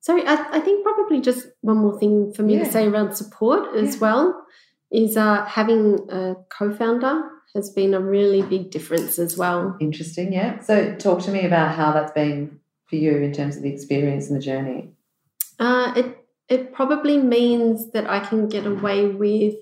Sorry, 0.00 0.26
I, 0.26 0.34
I 0.56 0.60
think 0.60 0.84
probably 0.84 1.20
just 1.20 1.46
one 1.60 1.78
more 1.78 1.98
thing 1.98 2.32
for 2.32 2.42
me 2.42 2.56
Yeah. 2.56 2.64
to 2.64 2.72
say 2.72 2.86
around 2.86 3.14
support 3.14 3.74
as 3.76 3.94
Yeah. 3.94 4.00
well 4.00 4.46
is 4.90 5.16
uh, 5.16 5.44
having 5.46 5.98
a 6.10 6.36
co-founder 6.48 7.22
has 7.54 7.70
been 7.70 7.94
a 7.94 8.00
really 8.00 8.42
big 8.42 8.70
difference 8.70 9.18
as 9.18 9.36
well. 9.36 9.76
Interesting, 9.80 10.32
yeah. 10.32 10.58
So 10.60 10.94
talk 10.96 11.20
to 11.22 11.30
me 11.30 11.44
about 11.44 11.74
how 11.74 11.92
that's 11.92 12.12
been 12.12 12.60
for 12.86 12.96
you 12.96 13.16
in 13.18 13.32
terms 13.32 13.56
of 13.56 13.62
the 13.62 13.72
experience 13.72 14.28
and 14.28 14.36
the 14.36 14.44
journey. 14.44 14.92
Uh, 15.58 15.92
it 15.96 16.21
it 16.52 16.74
probably 16.74 17.16
means 17.16 17.92
that 17.92 18.06
I 18.08 18.20
can 18.20 18.46
get 18.46 18.66
away 18.66 19.06
with 19.06 19.54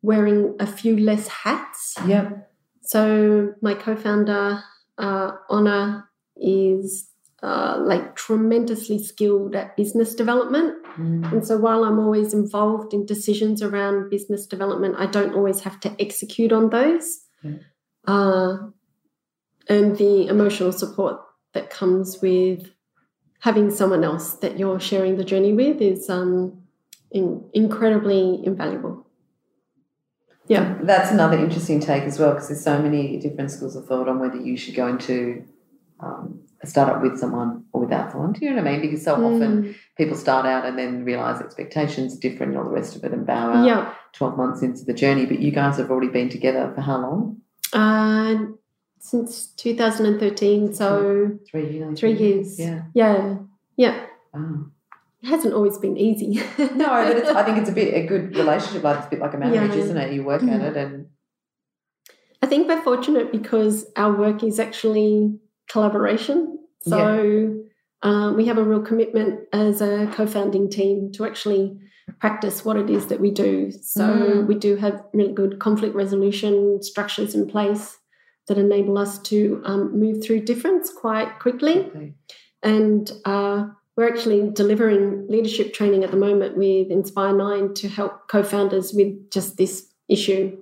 wearing 0.00 0.54
a 0.60 0.66
few 0.66 0.96
less 0.96 1.26
hats. 1.26 1.96
Yep. 2.06 2.52
So 2.82 3.54
my 3.60 3.74
co-founder 3.74 4.62
uh, 4.96 5.32
Honor 5.50 6.08
is 6.36 7.08
uh, 7.42 7.78
like 7.80 8.14
tremendously 8.14 9.02
skilled 9.02 9.56
at 9.56 9.76
business 9.76 10.14
development. 10.14 10.84
Mm. 10.96 11.32
And 11.32 11.46
so 11.46 11.56
while 11.56 11.82
I'm 11.82 11.98
always 11.98 12.32
involved 12.32 12.94
in 12.94 13.06
decisions 13.06 13.60
around 13.60 14.08
business 14.08 14.46
development, 14.46 14.94
I 14.96 15.06
don't 15.06 15.34
always 15.34 15.60
have 15.60 15.80
to 15.80 15.96
execute 15.98 16.52
on 16.52 16.70
those. 16.70 17.06
Yeah. 17.42 17.56
Uh, 18.06 18.58
and 19.68 19.96
the 19.96 20.28
emotional 20.28 20.70
support 20.70 21.20
that 21.54 21.70
comes 21.70 22.20
with 22.22 22.70
having 23.44 23.70
someone 23.70 24.02
else 24.02 24.32
that 24.42 24.58
you're 24.58 24.80
sharing 24.80 25.18
the 25.18 25.24
journey 25.32 25.52
with 25.52 25.78
is 25.82 26.08
um, 26.08 26.62
in, 27.10 27.44
incredibly 27.52 28.40
invaluable. 28.44 29.06
Yeah. 30.48 30.78
That's 30.82 31.10
another 31.10 31.36
interesting 31.38 31.78
take 31.80 32.04
as 32.04 32.18
well 32.18 32.32
because 32.32 32.48
there's 32.48 32.64
so 32.64 32.80
many 32.80 33.18
different 33.18 33.50
schools 33.50 33.76
of 33.76 33.86
thought 33.86 34.08
on 34.08 34.18
whether 34.18 34.40
you 34.40 34.56
should 34.56 34.74
go 34.74 34.86
into 34.88 35.44
um, 36.00 36.40
a 36.62 36.66
startup 36.66 37.02
with 37.02 37.18
someone 37.18 37.64
or 37.72 37.82
without 37.82 38.12
someone. 38.12 38.32
Do 38.32 38.40
you 38.46 38.50
know 38.50 38.62
what 38.62 38.68
I 38.68 38.72
mean? 38.72 38.80
Because 38.80 39.04
so 39.04 39.14
often 39.14 39.52
Mm. 39.62 39.74
people 39.98 40.16
start 40.16 40.46
out 40.46 40.64
and 40.64 40.78
then 40.78 41.04
realize 41.04 41.42
expectations 41.42 42.16
are 42.16 42.20
different 42.20 42.52
and 42.52 42.58
all 42.58 42.64
the 42.70 42.74
rest 42.80 42.96
of 42.96 43.04
it 43.04 43.12
and 43.12 43.26
bow 43.26 43.52
out 43.52 43.66
Yeah. 43.66 43.92
12 44.14 44.38
months 44.38 44.62
into 44.62 44.84
the 44.86 44.94
journey. 44.94 45.26
But 45.26 45.40
you 45.40 45.50
guys 45.50 45.76
have 45.76 45.90
already 45.90 46.08
been 46.18 46.30
together 46.30 46.72
for 46.74 46.80
how 46.80 46.98
long? 47.06 47.36
Uh, 47.74 48.36
since 49.08 49.48
2013, 49.56 50.72
so 50.72 51.38
Three 51.50 51.70
years. 51.76 52.00
three 52.00 52.14
years. 52.16 52.58
Yeah. 52.58 52.84
Yeah. 52.94 53.36
Yeah. 53.76 54.06
Wow. 54.32 54.66
It 55.22 55.26
hasn't 55.28 55.52
always 55.54 55.76
been 55.78 55.96
easy. 55.98 56.42
No, 56.58 56.86
but 56.86 57.16
it's, 57.18 57.28
I 57.28 57.42
think 57.44 57.58
it's 57.58 57.68
a 57.68 57.72
bit 57.72 57.92
a 57.94 58.06
good 58.06 58.34
relationship. 58.34 58.82
Like 58.82 58.98
it's 58.98 59.06
a 59.06 59.10
bit 59.10 59.20
like 59.20 59.34
a 59.34 59.38
marriage, 59.38 59.74
Yeah. 59.74 59.82
isn't 59.82 59.96
it? 59.98 60.12
You 60.14 60.22
work 60.24 60.42
at 60.42 60.60
it 60.62 60.76
and 60.76 61.06
I 62.42 62.46
think 62.46 62.66
we're 62.68 62.82
fortunate 62.82 63.30
because 63.30 63.86
our 63.96 64.12
work 64.14 64.42
is 64.42 64.58
actually 64.58 65.38
collaboration. 65.68 66.58
So 66.82 67.60
um, 68.02 68.36
we 68.36 68.46
have 68.46 68.58
a 68.58 68.62
real 68.64 68.82
commitment 68.82 69.40
as 69.52 69.80
a 69.80 70.06
co-founding 70.14 70.68
team 70.70 71.10
to 71.12 71.24
actually 71.26 71.78
practice 72.20 72.64
what 72.64 72.76
it 72.76 72.88
is 72.90 73.06
that 73.08 73.20
we 73.20 73.30
do. 73.30 73.70
So 73.70 74.04
Mm. 74.04 74.46
we 74.46 74.54
do 74.56 74.76
have 74.76 75.02
really 75.14 75.32
good 75.32 75.58
conflict 75.58 75.94
resolution 75.94 76.82
structures 76.82 77.34
in 77.34 77.46
place 77.46 77.96
that 78.48 78.58
enable 78.58 78.98
us 78.98 79.18
to 79.20 79.62
um, 79.64 79.98
move 79.98 80.22
through 80.22 80.40
difference 80.40 80.92
quite 80.92 81.38
quickly. 81.38 82.14
And 82.62 83.10
uh, 83.24 83.68
we're 83.96 84.08
actually 84.08 84.50
delivering 84.50 85.26
leadership 85.28 85.72
training 85.72 86.04
at 86.04 86.10
the 86.10 86.16
moment 86.16 86.56
with 86.56 86.90
Inspire 86.90 87.36
Nine 87.36 87.74
to 87.74 87.88
help 87.88 88.28
co 88.28 88.42
founders 88.42 88.92
with 88.92 89.30
just 89.30 89.56
this 89.56 89.88
issue 90.08 90.56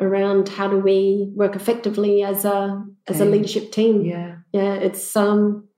around 0.00 0.48
how 0.48 0.68
do 0.68 0.78
we 0.78 1.30
work 1.34 1.56
effectively 1.56 2.22
as 2.22 2.44
a 2.44 2.84
as 3.08 3.20
a 3.20 3.24
leadership 3.24 3.72
team. 3.72 4.04
Yeah. 4.04 4.36
Yeah, 4.52 4.74
it's 4.74 5.16
um 5.16 5.68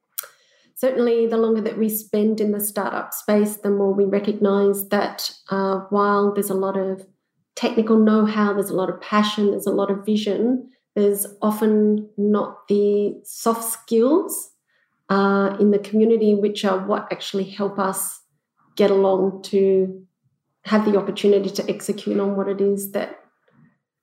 certainly 0.75 1.27
the 1.27 1.37
longer 1.37 1.61
that 1.61 1.79
we 1.79 1.89
spend 1.89 2.41
in 2.41 2.53
the 2.53 2.61
startup 2.61 3.13
space, 3.13 3.57
the 3.59 3.71
more 3.71 3.93
we 3.93 4.05
recognize 4.05 4.89
that 4.89 5.31
uh, 5.51 5.81
while 5.91 6.33
there's 6.33 6.51
a 6.51 6.55
lot 6.55 6.77
of 6.77 7.07
technical 7.55 7.99
know-how, 7.99 8.55
there's 8.55 8.71
a 8.71 8.77
lot 8.77 8.89
of 8.89 9.01
passion, 9.01 9.51
there's 9.51 9.67
a 9.67 9.73
lot 9.73 9.91
of 9.91 10.07
vision, 10.07 10.70
there's 10.95 11.27
often 11.41 12.09
not 12.17 12.67
the 12.69 13.15
soft 13.25 13.65
skills 13.65 14.51
uh, 15.09 15.57
in 15.61 15.71
the 15.71 15.79
community 15.79 16.35
which 16.35 16.65
are 16.65 16.79
what 16.79 17.07
actually 17.13 17.45
help 17.45 17.79
us 17.79 18.21
get 18.77 18.91
along 18.91 19.43
to 19.43 20.07
have 20.65 20.85
the 20.85 20.97
opportunity 20.99 21.51
to 21.51 21.69
execute 21.71 22.19
on 22.21 22.37
what 22.37 22.49
it 22.49 22.61
is 22.61 22.93
that 22.93 23.17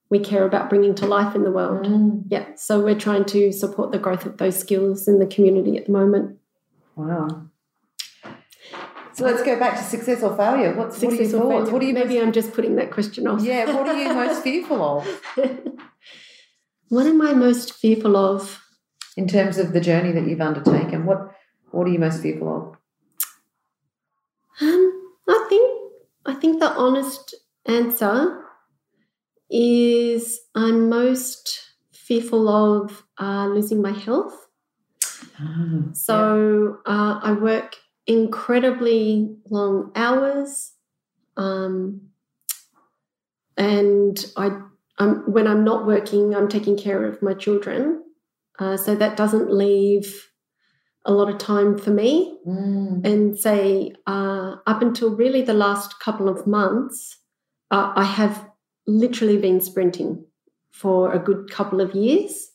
we 0.09 0.19
care 0.19 0.45
about 0.45 0.69
bringing 0.69 0.95
to 0.95 1.05
life 1.05 1.35
in 1.35 1.43
the 1.43 1.51
world. 1.51 1.85
Mm. 1.85 2.23
Yeah, 2.29 2.45
so 2.55 2.79
we're 2.79 2.97
trying 2.97 3.25
to 3.25 3.51
support 3.51 3.91
the 3.91 3.99
growth 3.99 4.25
of 4.25 4.37
those 4.37 4.57
skills 4.57 5.07
in 5.07 5.19
the 5.19 5.27
community 5.27 5.77
at 5.77 5.85
the 5.85 5.91
moment. 5.91 6.37
Wow. 6.95 7.47
So 9.13 9.25
let's 9.25 9.41
go 9.43 9.57
back 9.59 9.77
to 9.77 9.83
success 9.83 10.21
or 10.23 10.35
failure. 10.37 10.75
What's 10.75 11.01
what 11.01 11.11
are 11.11 11.15
your 11.15 11.25
Success 11.25 11.31
thoughts? 11.41 11.49
failure? 11.51 11.73
What 11.73 11.81
are 11.81 11.85
you 11.85 11.93
Maybe 11.93 12.15
most, 12.15 12.23
I'm 12.23 12.31
just 12.31 12.53
putting 12.53 12.75
that 12.75 12.91
question 12.91 13.27
off. 13.27 13.41
yeah? 13.41 13.73
What 13.75 13.87
are 13.87 13.97
you 13.97 14.13
most 14.13 14.43
fearful 14.43 14.81
of 14.81 15.07
what 16.89 17.05
am 17.05 17.21
I 17.21 17.33
most 17.33 17.73
fearful 17.73 18.15
of? 18.17 18.61
in 19.17 19.27
terms 19.27 19.57
of 19.57 19.73
the 19.73 19.79
journey 19.81 20.11
that 20.11 20.27
you've 20.27 20.41
undertaken? 20.41 21.05
What 21.05 21.31
What 21.71 21.87
are 21.87 21.91
you 21.91 21.99
most 21.99 22.21
fearful 22.21 22.49
of? 22.55 22.77
Um, 24.61 24.83
I 25.27 25.45
think 25.49 25.91
I 26.25 26.33
think 26.35 26.59
the 26.59 26.71
honest 26.71 27.35
answer 27.65 28.43
is 29.49 30.39
I'm 30.55 30.89
most 30.89 31.61
fearful 31.91 32.47
of 32.49 33.03
uh, 33.19 33.47
losing 33.47 33.81
my 33.81 33.91
health. 33.91 34.47
Ah, 35.39 35.81
So 35.93 36.77
uh, 36.85 37.19
I 37.23 37.31
work 37.33 37.75
incredibly 38.05 39.35
long 39.49 39.91
hours, 39.95 40.73
um, 41.35 42.01
and 43.57 44.25
I 44.35 44.61
I'm, 44.97 45.31
when 45.31 45.47
I'm 45.47 45.63
not 45.63 45.85
working, 45.85 46.35
I'm 46.35 46.47
taking 46.47 46.77
care 46.77 47.05
of 47.05 47.21
my 47.21 47.33
children. 47.33 48.03
Uh, 48.59 48.77
so 48.77 48.95
that 48.95 49.17
doesn't 49.17 49.51
leave 49.51 50.27
a 51.05 51.11
lot 51.13 51.29
of 51.29 51.37
time 51.37 51.77
for 51.77 51.91
me. 51.91 52.37
Mm. 52.45 53.05
And 53.05 53.39
say 53.39 53.93
uh, 54.07 54.55
up 54.65 54.81
until 54.81 55.15
really 55.15 55.41
the 55.41 55.53
last 55.53 55.99
couple 55.99 56.27
of 56.27 56.47
months, 56.47 57.17
uh, 57.71 57.93
I 57.95 58.03
have 58.03 58.49
literally 58.87 59.37
been 59.37 59.61
sprinting 59.61 60.25
for 60.71 61.11
a 61.11 61.19
good 61.19 61.49
couple 61.49 61.81
of 61.81 61.93
years. 61.93 62.51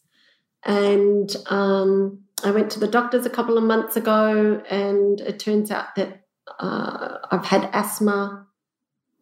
And 0.65 1.35
um, 1.47 2.21
I 2.45 2.51
went 2.51 2.71
to 2.73 2.81
the 2.81 2.89
doctors 2.89 3.27
a 3.27 3.31
couple 3.31 3.59
of 3.59 3.65
months 3.65 3.97
ago, 3.97 4.63
and 4.71 5.21
it 5.21 5.39
turns 5.39 5.71
out 5.71 5.95
that 5.97 6.23
uh, 6.59 7.19
I've 7.31 7.45
had 7.45 7.69
asthma 7.73 8.47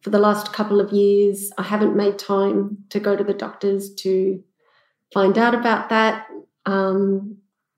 for 0.01 0.09
the 0.09 0.19
last 0.19 0.53
couple 0.53 0.79
of 0.79 0.91
years. 0.91 1.51
I 1.57 1.63
haven't 1.63 1.95
made 1.95 2.17
time 2.17 2.77
to 2.89 2.99
go 2.99 3.15
to 3.15 3.23
the 3.23 3.33
doctors 3.33 3.93
to 3.95 4.43
find 5.13 5.37
out 5.37 5.53
about 5.55 5.89
that. 5.89 6.27
Um, 6.65 7.37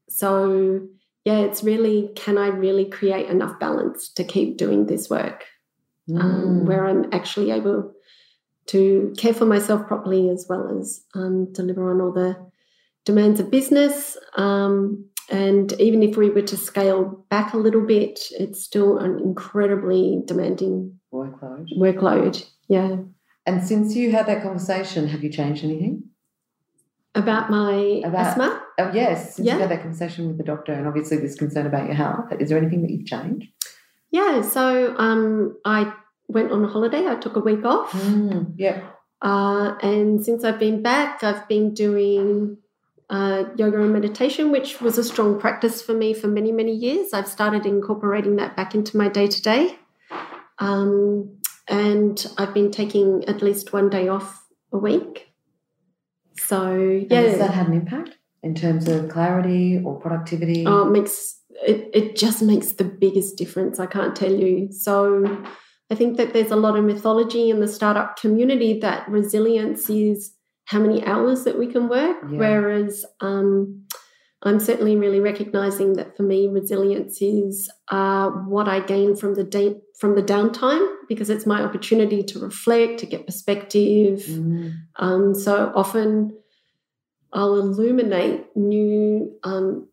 so, 0.10 0.88
yeah, 1.26 1.40
it's 1.40 1.64
really 1.64 2.10
can 2.16 2.38
I 2.38 2.48
really 2.48 2.86
create 2.86 3.30
enough 3.30 3.60
balance 3.60 4.10
to 4.10 4.24
keep 4.24 4.58
doing 4.58 4.86
this 4.86 5.10
work 5.10 5.46
um, 6.10 6.16
Mm. 6.64 6.66
where 6.66 6.86
I'm 6.86 7.06
actually 7.14 7.52
able 7.52 7.94
to 8.68 9.14
care 9.18 9.34
for 9.34 9.46
myself 9.46 9.88
properly 9.88 10.30
as 10.30 10.46
well 10.50 10.78
as 10.80 11.02
um, 11.16 11.52
deliver 11.54 11.92
on 11.92 12.02
all 12.02 12.12
the 12.12 12.36
demands 13.06 13.40
of 13.40 13.50
business. 13.52 14.18
Um, 14.36 15.06
and 15.30 15.72
even 15.80 16.04
if 16.04 16.18
we 16.18 16.30
were 16.30 16.42
to 16.44 16.58
scale 16.58 17.26
back 17.30 17.54
a 17.54 17.58
little 17.58 17.86
bit, 17.86 18.20
it's 18.32 18.64
still 18.64 18.98
an 18.98 19.20
incredibly 19.20 20.22
demanding 20.26 21.00
workload. 21.14 21.68
workload. 21.78 22.46
Yeah. 22.68 22.98
And 23.46 23.64
since 23.64 23.96
you 23.96 24.12
had 24.12 24.26
that 24.28 24.42
conversation, 24.44 25.08
have 25.08 25.24
you 25.24 25.30
changed 25.30 25.64
anything? 25.64 26.04
About 27.16 27.50
my 27.52 28.02
About- 28.06 28.28
asthma? 28.28 28.62
Oh 28.80 28.92
yes, 28.94 29.36
since 29.36 29.48
Yeah. 29.48 29.56
you 29.56 29.60
had 29.62 29.70
that 29.72 29.82
conversation 29.82 30.28
with 30.28 30.38
the 30.38 30.44
doctor, 30.44 30.74
and 30.74 30.88
obviously 30.88 31.18
this 31.18 31.36
concern 31.36 31.68
about 31.68 31.86
your 31.86 31.94
health. 31.96 32.32
Is 32.40 32.50
there 32.50 32.58
anything 32.58 32.82
that 32.82 32.90
you've 32.92 33.06
changed? 33.06 33.48
Yeah. 34.12 34.42
So 34.42 34.96
um, 34.98 35.56
I 35.66 35.94
went 36.28 36.52
on 36.52 36.64
a 36.64 36.68
holiday. 36.68 37.06
I 37.08 37.16
took 37.16 37.36
a 37.36 37.40
week 37.40 37.64
off. 37.66 37.92
Mm. 37.92 38.54
Yeah. 38.58 38.82
Uh, 39.22 39.76
and 39.84 40.26
since 40.26 40.44
I've 40.44 40.60
been 40.60 40.82
back, 40.82 41.24
I've 41.24 41.48
been 41.48 41.74
doing 41.74 42.58
uh, 43.14 43.46
yoga 43.58 43.80
and 43.82 43.94
meditation, 43.94 44.52
which 44.52 44.82
was 44.82 44.98
a 44.98 45.04
strong 45.04 45.40
practice 45.40 45.82
for 45.82 45.94
me 45.94 46.14
for 46.14 46.28
many, 46.28 46.52
many 46.52 46.74
years. 46.74 47.14
I've 47.14 47.28
started 47.28 47.66
incorporating 47.66 48.38
that 48.38 48.58
back 48.58 48.74
into 48.74 48.98
my 48.98 49.08
day 49.08 49.28
to 49.28 49.42
day. 49.42 49.78
And 51.70 52.26
I've 52.38 52.54
been 52.54 52.72
taking 52.72 53.24
at 53.26 53.42
least 53.42 53.72
one 53.72 53.90
day 53.90 54.08
off 54.08 54.46
a 54.74 54.78
week. 54.78 55.30
So, 56.38 56.64
And 56.64 57.12
has 57.12 57.38
that 57.38 57.52
had 57.52 57.68
an 57.68 57.74
impact 57.74 58.18
in 58.42 58.56
terms 58.56 58.88
of 58.88 59.10
clarity 59.10 59.82
or 59.84 60.00
productivity? 60.00 60.66
uh, 60.66 60.86
makes 60.86 61.40
it, 61.66 61.90
it 61.94 62.16
just 62.16 62.42
makes 62.42 62.74
the 62.74 62.84
biggest 62.84 63.38
difference. 63.38 63.80
I 63.80 63.86
can't 63.86 64.16
tell 64.16 64.34
you. 64.34 64.72
So, 64.72 65.44
I 65.90 65.96
think 65.96 66.18
that 66.18 66.34
there's 66.34 66.52
a 66.52 66.56
lot 66.56 66.76
of 66.76 66.84
mythology 66.84 67.50
in 67.50 67.60
the 67.60 67.68
startup 67.68 68.18
community 68.18 68.80
that 68.80 69.08
resilience 69.08 69.90
is 69.90 70.34
how 70.66 70.80
many 70.80 71.04
hours 71.06 71.44
that 71.44 71.58
we 71.60 71.68
can 71.68 71.90
work, 71.90 72.18
Yeah. 72.30 72.38
whereas 72.38 73.06
um, 73.22 73.86
I'm 74.44 74.60
certainly 74.60 74.96
really 74.98 75.20
recognizing 75.20 75.94
that 75.94 76.18
for 76.18 76.24
me, 76.24 76.48
resilience 76.48 77.22
is 77.22 77.70
uh, 77.90 78.30
what 78.30 78.68
I 78.68 78.80
gain 78.82 79.16
from 79.16 79.36
the 79.36 79.44
da- 79.44 79.80
from 80.00 80.16
the 80.16 80.24
downtime 80.24 80.86
because 81.08 81.30
it's 81.30 81.46
my 81.46 81.62
opportunity 81.62 82.24
to 82.24 82.40
reflect, 82.40 83.00
to 83.00 83.06
get 83.06 83.26
perspective. 83.26 84.20
Mm. 84.28 84.74
Um, 84.98 85.34
so 85.34 85.72
often, 85.76 86.38
I'll 87.32 87.56
illuminate 87.56 88.56
new 88.56 89.34
um, 89.44 89.88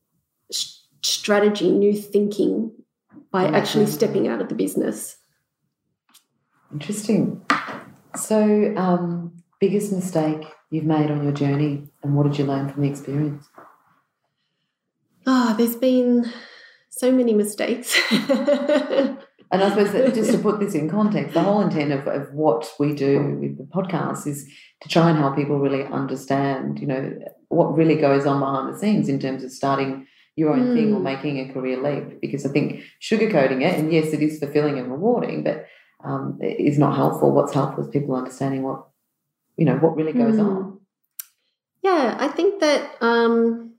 s- 0.51 0.85
strategy, 1.03 1.71
new 1.71 1.93
thinking 1.95 2.73
by 3.31 3.47
actually 3.47 3.87
stepping 3.87 4.27
out 4.27 4.41
of 4.41 4.49
the 4.49 4.57
business. 4.57 5.17
Interesting. 6.73 7.43
So, 8.17 8.75
um, 8.77 9.33
biggest 9.61 9.93
mistake 9.93 10.45
you've 10.71 10.85
made 10.85 11.11
on 11.11 11.23
your 11.25 11.33
journey, 11.33 11.89
and 12.03 12.17
what 12.17 12.25
did 12.27 12.39
you 12.39 12.45
learn 12.45 12.69
from 12.71 12.83
the 12.83 12.89
experience? 12.89 13.49
Ah, 15.27 15.55
there's 15.57 15.77
been 15.77 16.31
so 16.89 17.13
many 17.13 17.35
mistakes. 17.35 17.99
And 19.53 19.65
I 19.65 19.69
suppose 19.71 19.91
that 19.95 20.15
just 20.15 20.31
to 20.31 20.39
put 20.39 20.61
this 20.61 20.77
in 20.77 20.89
context, 20.89 21.35
the 21.35 21.43
whole 21.43 21.61
intent 21.61 21.91
of, 21.91 22.07
of 22.07 22.33
what 22.33 22.73
we 22.79 22.95
do 22.95 23.37
with 23.41 23.59
the 23.59 23.65
podcast 23.65 24.29
is 24.29 24.49
to 24.83 24.89
try 24.89 25.11
and 25.11 25.19
help 25.19 25.35
people 25.35 25.59
really 25.59 25.83
understand, 25.87 26.79
you 26.79 26.87
know, 26.87 27.19
what 27.49 27.77
really 27.77 27.97
goes 27.97 28.27
on 28.27 28.39
behind 28.39 28.73
the 28.73 28.79
scenes 28.79 29.09
in 29.09 29.19
terms 29.19 29.43
of 29.43 29.51
starting 29.51 30.07
your 30.37 30.53
own 30.53 30.77
thing 30.77 30.95
or 30.95 31.01
Mm. 31.01 31.03
making 31.03 31.39
a 31.41 31.53
career 31.53 31.83
leap. 31.83 32.21
Because 32.21 32.47
I 32.47 32.51
think 32.51 32.83
sugarcoating 33.03 33.63
it, 33.63 33.77
and 33.77 33.93
yes, 33.93 34.13
it 34.13 34.23
is 34.23 34.39
fulfilling 34.39 34.79
and 34.79 34.89
rewarding, 34.89 35.43
but 35.43 35.67
um, 36.05 36.39
is 36.41 36.79
not 36.79 36.95
helpful. 36.95 37.33
What's 37.33 37.53
helpful 37.53 37.83
is 37.83 37.91
people 37.91 38.15
understanding 38.15 38.63
what 38.63 38.87
you 39.57 39.65
know 39.65 39.77
what 39.77 39.97
really 39.97 40.13
goes 40.13 40.37
Hmm. 40.37 40.41
on. 40.41 40.81
Yeah, 41.83 42.17
I 42.21 42.29
think 42.29 42.61
that 42.61 42.91
um, 43.01 43.75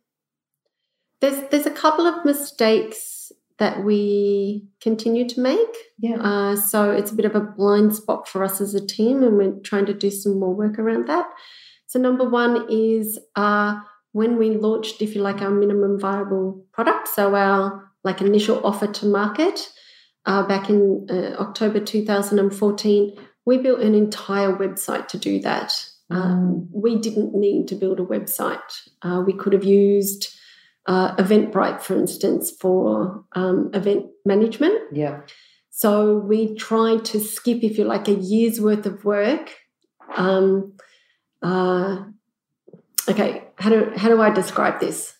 there's 1.20 1.50
there's 1.50 1.66
a 1.68 1.72
couple 1.72 2.06
of 2.08 2.26
mistakes 2.26 3.32
that 3.60 3.84
we 3.84 4.66
continue 4.82 5.28
to 5.30 5.40
make. 5.40 5.76
Yeah. 6.00 6.16
Uh, 6.16 6.56
so 6.56 6.90
it's 6.90 7.12
a 7.12 7.16
bit 7.16 7.26
of 7.26 7.36
a 7.36 7.42
blind 7.42 7.96
spot 7.96 8.28
for 8.28 8.44
us 8.44 8.60
as 8.60 8.74
a 8.74 8.86
team, 8.86 9.22
and 9.24 9.38
we're 9.38 9.60
trying 9.64 9.86
to 9.86 9.94
do 9.94 10.10
some 10.10 10.40
more 10.40 10.54
work 10.54 10.80
around 10.80 11.08
that. 11.08 11.28
So 11.86 12.00
number 12.00 12.28
one 12.28 12.66
is 12.72 13.20
uh, 13.36 13.80
when 14.14 14.38
we 14.38 14.52
launched, 14.52 15.02
if 15.02 15.14
you 15.14 15.22
like, 15.22 15.42
our 15.42 15.52
minimum 15.52 16.00
viable 16.00 16.66
product. 16.72 17.08
So 17.10 17.36
our 17.36 17.92
like 18.04 18.22
initial 18.22 18.66
offer 18.66 18.88
to 18.88 19.06
market 19.06 19.70
uh, 20.26 20.42
back 20.48 20.70
in 20.70 21.06
uh, 21.10 21.36
October 21.40 21.80
2014, 21.80 23.16
we 23.46 23.58
built 23.58 23.82
an 23.82 23.96
entire 23.96 24.56
website 24.56 25.08
to 25.10 25.18
do 25.18 25.40
that. 25.40 25.74
Um, 26.10 26.68
we 26.72 26.98
didn't 26.98 27.34
need 27.34 27.68
to 27.70 27.76
build 27.76 28.00
a 28.00 28.04
website. 28.04 28.90
Uh, 29.02 29.24
we 29.26 29.34
could 29.34 29.54
have 29.54 29.64
used 29.64 30.36
uh, 30.86 31.16
Eventbrite, 31.16 31.82
for 31.82 31.96
instance, 31.96 32.52
for 32.52 33.24
um, 33.34 33.72
event 33.74 34.08
management. 34.26 34.76
Yeah. 34.92 35.22
So 35.70 36.18
we 36.18 36.56
tried 36.56 37.06
to 37.06 37.20
skip, 37.20 37.64
if 37.64 37.78
you 37.78 37.86
like, 37.86 38.08
a 38.08 38.14
year's 38.14 38.60
worth 38.60 38.86
of 38.86 39.06
work. 39.06 39.52
Um, 40.16 40.74
uh, 41.42 42.04
okay, 43.08 43.48
how 43.56 43.70
do 43.70 43.92
how 43.96 44.10
do 44.10 44.22
I 44.22 44.30
describe 44.30 44.80
this? 44.80 45.16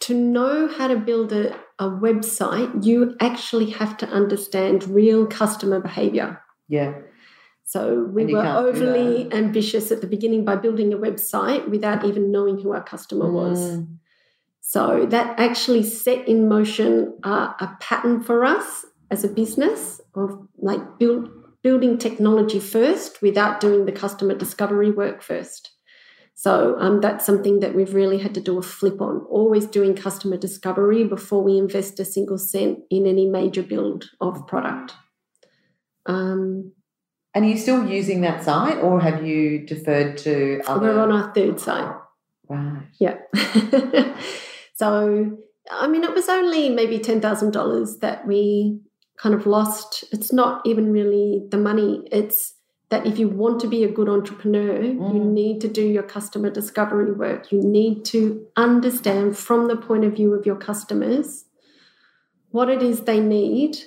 To 0.00 0.14
know 0.14 0.68
how 0.68 0.88
to 0.88 0.96
build 0.96 1.32
a, 1.32 1.54
a 1.78 1.88
website, 1.88 2.84
you 2.84 3.16
actually 3.20 3.70
have 3.70 3.96
to 3.98 4.08
understand 4.08 4.88
real 4.88 5.26
customer 5.26 5.80
behavior. 5.80 6.40
Yeah. 6.72 6.94
So 7.64 8.04
we 8.04 8.32
were 8.32 8.46
overly 8.46 9.30
ambitious 9.30 9.92
at 9.92 10.00
the 10.00 10.06
beginning 10.06 10.44
by 10.44 10.56
building 10.56 10.92
a 10.94 10.96
website 10.96 11.68
without 11.68 12.02
even 12.04 12.32
knowing 12.32 12.58
who 12.58 12.72
our 12.72 12.82
customer 12.82 13.30
was. 13.30 13.58
Mm. 13.58 13.98
So 14.62 15.04
that 15.06 15.38
actually 15.38 15.82
set 15.82 16.26
in 16.26 16.48
motion 16.48 17.18
uh, 17.24 17.52
a 17.60 17.76
pattern 17.78 18.22
for 18.22 18.44
us 18.44 18.86
as 19.10 19.22
a 19.22 19.28
business 19.28 20.00
of 20.14 20.48
like 20.56 20.98
build, 20.98 21.28
building 21.62 21.98
technology 21.98 22.58
first 22.58 23.20
without 23.20 23.60
doing 23.60 23.84
the 23.84 23.92
customer 23.92 24.34
discovery 24.34 24.90
work 24.90 25.22
first. 25.22 25.72
So 26.34 26.76
um, 26.78 27.02
that's 27.02 27.26
something 27.26 27.60
that 27.60 27.74
we've 27.74 27.92
really 27.92 28.18
had 28.18 28.32
to 28.34 28.40
do 28.40 28.58
a 28.58 28.62
flip 28.62 29.02
on. 29.02 29.26
Always 29.28 29.66
doing 29.66 29.94
customer 29.94 30.38
discovery 30.38 31.04
before 31.04 31.42
we 31.42 31.58
invest 31.58 32.00
a 32.00 32.04
single 32.06 32.38
cent 32.38 32.78
in 32.88 33.06
any 33.06 33.26
major 33.26 33.62
build 33.62 34.06
of 34.22 34.46
product. 34.46 34.94
Um, 36.06 36.72
And 37.34 37.44
are 37.44 37.48
you 37.48 37.56
still 37.56 37.86
using 37.88 38.20
that 38.22 38.44
site, 38.44 38.78
or 38.78 39.00
have 39.00 39.24
you 39.26 39.64
deferred 39.66 40.18
to 40.18 40.60
other? 40.66 40.88
we're 40.94 41.00
on 41.00 41.12
our 41.12 41.32
third 41.32 41.58
site. 41.60 41.94
Right. 42.48 42.82
Yeah. 42.98 43.16
so, 44.74 45.38
I 45.70 45.86
mean, 45.88 46.04
it 46.04 46.12
was 46.14 46.28
only 46.28 46.68
maybe 46.68 46.98
$10,000 46.98 48.00
that 48.00 48.26
we 48.26 48.80
kind 49.16 49.34
of 49.34 49.46
lost. 49.46 50.04
It's 50.12 50.32
not 50.32 50.60
even 50.66 50.92
really 50.92 51.46
the 51.50 51.56
money. 51.58 52.02
It's 52.10 52.54
that 52.90 53.06
if 53.06 53.18
you 53.18 53.28
want 53.28 53.58
to 53.60 53.68
be 53.68 53.84
a 53.84 53.88
good 53.90 54.08
entrepreneur, 54.08 54.82
you 54.82 54.98
Mm. 55.00 55.32
need 55.32 55.60
to 55.62 55.68
do 55.68 55.80
your 55.82 56.02
customer 56.02 56.50
discovery 56.50 57.12
work. 57.12 57.50
You 57.50 57.62
need 57.62 58.04
to 58.06 58.44
understand 58.56 59.38
from 59.38 59.68
the 59.68 59.76
point 59.76 60.04
of 60.04 60.12
view 60.14 60.34
of 60.34 60.44
your 60.44 60.56
customers 60.56 61.46
what 62.50 62.68
it 62.68 62.82
is 62.82 63.00
they 63.02 63.20
need 63.20 63.78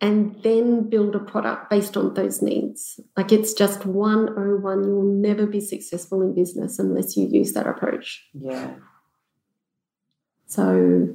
and 0.00 0.42
then 0.42 0.88
build 0.88 1.14
a 1.14 1.18
product 1.18 1.70
based 1.70 1.96
on 1.96 2.14
those 2.14 2.42
needs. 2.42 3.00
Like 3.16 3.32
it's 3.32 3.54
just 3.54 3.86
101. 3.86 4.84
You 4.84 4.94
will 4.94 5.02
never 5.02 5.46
be 5.46 5.60
successful 5.60 6.22
in 6.22 6.34
business 6.34 6.78
unless 6.78 7.16
you 7.16 7.26
use 7.26 7.52
that 7.52 7.66
approach. 7.66 8.28
Yeah. 8.34 8.74
So 10.46 11.14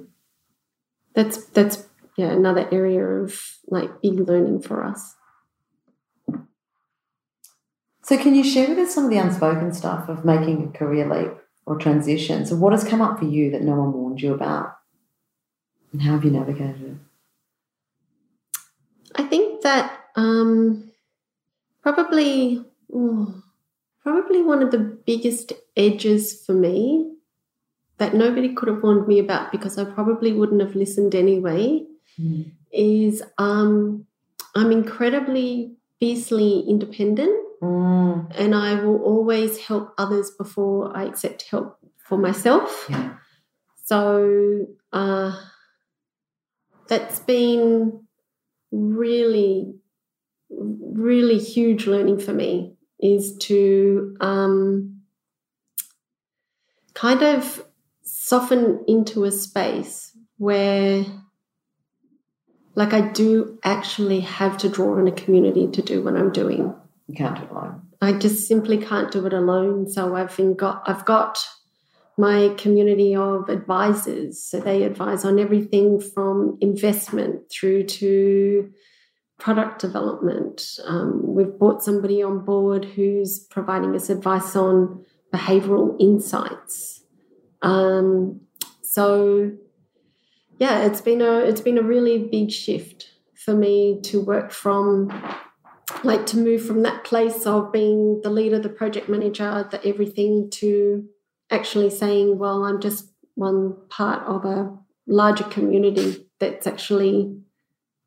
that's 1.14 1.46
that's 1.48 1.88
yeah 2.18 2.32
another 2.32 2.68
area 2.72 3.06
of 3.06 3.58
like 3.68 4.02
big 4.02 4.20
learning 4.20 4.62
for 4.62 4.84
us. 4.84 5.16
So, 8.04 8.18
can 8.18 8.36
you 8.36 8.44
share 8.44 8.68
with 8.68 8.80
us 8.80 8.94
some 8.94 9.06
of 9.06 9.10
the 9.10 9.20
unspoken 9.20 9.74
stuff 9.74 10.10
of 10.10 10.26
making 10.26 10.68
a 10.68 10.78
career 10.78 11.08
leap 11.08 11.32
or 11.66 11.78
transition? 11.78 12.46
So, 12.46 12.56
what 12.56 12.74
has 12.74 12.84
come 12.84 13.02
up 13.02 13.20
for 13.20 13.26
you 13.26 13.52
that 13.52 13.62
no 13.62 13.76
one 13.76 13.94
warned 13.94 14.22
you 14.22 14.34
about? 14.34 14.76
And 15.94 16.02
how 16.02 16.14
have 16.14 16.26
you 16.26 16.32
navigated 16.32 16.82
it? 16.82 17.11
Think 19.62 19.64
that 19.64 20.00
um, 20.16 20.92
probably 21.82 22.66
oh, 22.94 23.44
probably 24.02 24.42
one 24.42 24.64
of 24.64 24.72
the 24.72 24.80
biggest 24.80 25.54
edges 25.78 26.44
for 26.46 26.54
me 26.54 27.14
that 27.98 28.14
nobody 28.16 28.54
could 28.54 28.68
have 28.70 28.82
warned 28.82 29.08
me 29.08 29.20
about 29.20 29.52
because 29.52 29.78
I 29.78 29.86
probably 29.86 30.34
wouldn't 30.34 30.62
have 30.62 30.76
listened 30.76 31.14
anyway 31.14 31.86
is 32.72 33.24
um, 33.38 34.06
I'm 34.56 34.72
incredibly 34.72 35.76
fiercely 36.00 36.62
independent 36.68 37.38
Mm. 37.62 38.32
and 38.40 38.56
I 38.56 38.74
will 38.74 39.00
always 39.04 39.60
help 39.60 39.94
others 40.00 40.32
before 40.32 40.98
I 40.98 41.04
accept 41.04 41.44
help 41.44 41.78
for 41.98 42.18
myself. 42.18 42.88
Yeah. 42.90 43.18
So 43.86 44.66
uh, 44.92 45.40
that's 46.88 47.20
been 47.20 48.08
really, 48.72 49.74
really 50.50 51.40
huge 51.40 51.88
learning 51.88 52.20
for 52.20 52.34
me 52.34 52.76
is 53.00 53.36
to 53.38 54.16
um, 54.22 55.02
kind 56.94 57.24
of 57.24 57.66
soften 58.04 58.84
into 58.88 59.24
a 59.24 59.32
space 59.32 60.16
where 60.38 61.06
like 62.76 62.94
I 62.94 63.02
do 63.02 63.60
actually 63.64 64.22
have 64.22 64.58
to 64.60 64.70
draw 64.70 64.98
on 64.98 65.08
a 65.08 65.12
community 65.12 65.68
to 65.68 65.82
do 65.82 66.02
what 66.02 66.16
I'm 66.16 66.32
doing. 66.32 66.74
You 67.08 67.16
can't 67.16 67.36
do 67.36 67.44
it 67.44 67.52
alone. 67.52 67.82
I 68.02 68.14
just 68.14 68.48
simply 68.48 68.78
can't 68.78 69.12
do 69.12 69.26
it 69.26 69.34
alone. 69.34 69.90
So 69.90 70.16
I've 70.16 70.36
got 70.58 70.84
I've 70.88 71.06
got 71.06 71.38
my 72.18 72.54
community 72.58 73.16
of 73.16 73.50
advisors. 73.50 74.44
So 74.44 74.60
they 74.60 74.84
advise 74.84 75.26
on 75.26 75.40
everything 75.40 76.00
from 76.00 76.58
investment 76.62 77.52
through 77.52 77.84
to 77.84 78.72
product 79.40 79.82
development. 79.82 80.80
Um, 80.86 81.22
we've 81.36 81.58
brought 81.58 81.84
somebody 81.84 82.22
on 82.22 82.46
board 82.46 82.86
who's 82.86 83.40
providing 83.40 83.96
us 83.96 84.10
advice 84.10 84.56
on 84.56 85.04
behavioral 85.34 85.96
insights. 86.00 87.02
Um, 87.62 88.42
so 88.84 89.52
yeah, 90.60 90.86
it's 90.86 91.02
been 91.02 91.22
a 91.22 91.40
it's 91.40 91.62
been 91.62 91.80
a 91.80 91.84
really 91.84 92.20
big 92.20 92.52
shift 92.52 93.10
for 93.34 93.56
me 93.56 94.00
to 94.04 94.22
work 94.22 94.52
from 94.52 95.10
like 96.04 96.26
to 96.28 96.38
move 96.38 96.64
from 96.66 96.84
that 96.84 97.04
place 97.04 97.46
of 97.46 97.72
being 97.72 98.22
the 98.22 98.30
leader, 98.30 98.60
the 98.60 98.70
project 98.70 99.10
manager, 99.10 99.68
the 99.72 99.84
everything 99.86 100.50
to 100.52 101.08
actually 101.52 101.90
saying, 101.90 102.38
well, 102.38 102.64
I'm 102.64 102.82
just 102.82 103.12
one 103.36 103.76
part 103.90 104.26
of 104.26 104.46
a 104.46 104.76
larger 105.08 105.44
community 105.46 106.28
that's 106.40 106.66
actually 106.66 107.38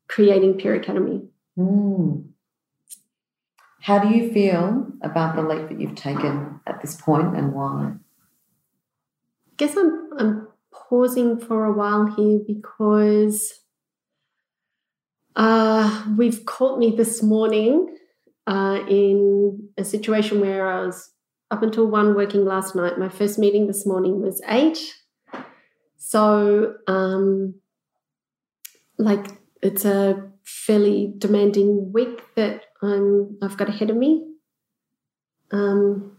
creating 0.07 0.57
Peer 0.57 0.75
Academy. 0.75 1.21
Mm. 1.57 2.29
How 3.81 3.99
do 3.99 4.09
you 4.09 4.31
feel 4.33 4.87
about 5.03 5.35
the 5.35 5.43
leap 5.43 5.69
that 5.69 5.79
you've 5.79 5.95
taken 5.95 6.59
at 6.65 6.81
this 6.81 6.99
point 6.99 7.37
and 7.37 7.53
why? 7.53 7.91
I 7.93 9.53
guess 9.57 9.77
I'm 9.77 10.09
I'm 10.17 10.47
pausing 10.73 11.39
for 11.39 11.65
a 11.65 11.71
while 11.71 12.07
here 12.07 12.39
because 12.45 13.53
uh, 15.35 16.05
we've 16.17 16.45
caught 16.45 16.79
me 16.79 16.95
this 16.95 17.21
morning 17.21 17.95
uh, 18.47 18.79
in 18.87 19.69
a 19.77 19.83
situation 19.83 20.39
where 20.39 20.67
I 20.67 20.85
was 20.85 21.11
up 21.51 21.63
until 21.63 21.87
one 21.87 22.15
working 22.15 22.45
last 22.45 22.75
night. 22.75 22.97
My 22.97 23.09
first 23.09 23.37
meeting 23.37 23.67
this 23.67 23.85
morning 23.85 24.21
was 24.21 24.41
eight. 24.47 24.95
So, 25.97 26.75
um, 26.87 27.55
like, 28.97 29.27
it's 29.61 29.85
a 29.85 30.31
fairly 30.43 31.13
demanding 31.17 31.91
week 31.91 32.21
that 32.35 32.65
I'm 32.81 33.37
I've 33.41 33.57
got 33.57 33.69
ahead 33.69 33.89
of 33.89 33.97
me. 33.97 34.25
Um, 35.51 36.17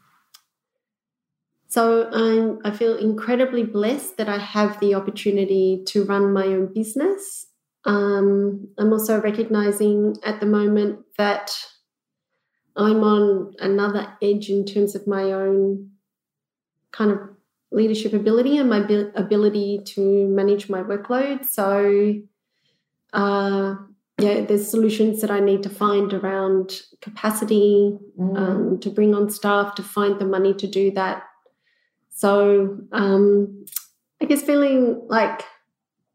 so 1.68 2.10
I'm 2.10 2.58
I 2.64 2.76
feel 2.76 2.96
incredibly 2.96 3.62
blessed 3.62 4.16
that 4.16 4.28
I 4.28 4.38
have 4.38 4.80
the 4.80 4.94
opportunity 4.94 5.82
to 5.88 6.04
run 6.04 6.32
my 6.32 6.46
own 6.46 6.72
business. 6.72 7.46
Um, 7.84 8.68
I'm 8.78 8.92
also 8.92 9.20
recognizing 9.20 10.16
at 10.24 10.40
the 10.40 10.46
moment 10.46 11.00
that 11.18 11.56
I'm 12.76 13.02
on 13.02 13.54
another 13.58 14.12
edge 14.22 14.50
in 14.50 14.64
terms 14.64 14.94
of 14.94 15.06
my 15.06 15.32
own 15.32 15.90
kind 16.92 17.10
of 17.10 17.18
leadership 17.70 18.12
ability 18.12 18.58
and 18.58 18.70
my 18.70 18.78
ability 19.14 19.80
to 19.84 20.28
manage 20.28 20.68
my 20.68 20.82
workload. 20.82 21.44
So 21.46 22.14
uh, 23.12 23.74
yeah, 24.18 24.40
there's 24.42 24.70
solutions 24.70 25.20
that 25.20 25.30
I 25.30 25.40
need 25.40 25.62
to 25.62 25.68
find 25.70 26.12
around 26.12 26.82
capacity 27.00 27.98
Mm. 28.18 28.38
um, 28.38 28.78
to 28.80 28.88
bring 28.88 29.14
on 29.14 29.28
staff, 29.28 29.74
to 29.74 29.82
find 29.82 30.18
the 30.18 30.24
money 30.24 30.54
to 30.54 30.66
do 30.66 30.90
that. 30.92 31.22
So 32.10 32.78
um, 32.92 33.66
I 34.22 34.24
guess 34.24 34.42
feeling 34.42 35.02
like 35.08 35.44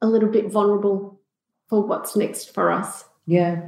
a 0.02 0.08
little 0.08 0.30
bit 0.30 0.52
vulnerable 0.52 1.22
for 1.70 1.82
what's 1.86 2.16
next 2.16 2.54
for 2.56 2.72
us. 2.72 3.06
yeah. 3.28 3.62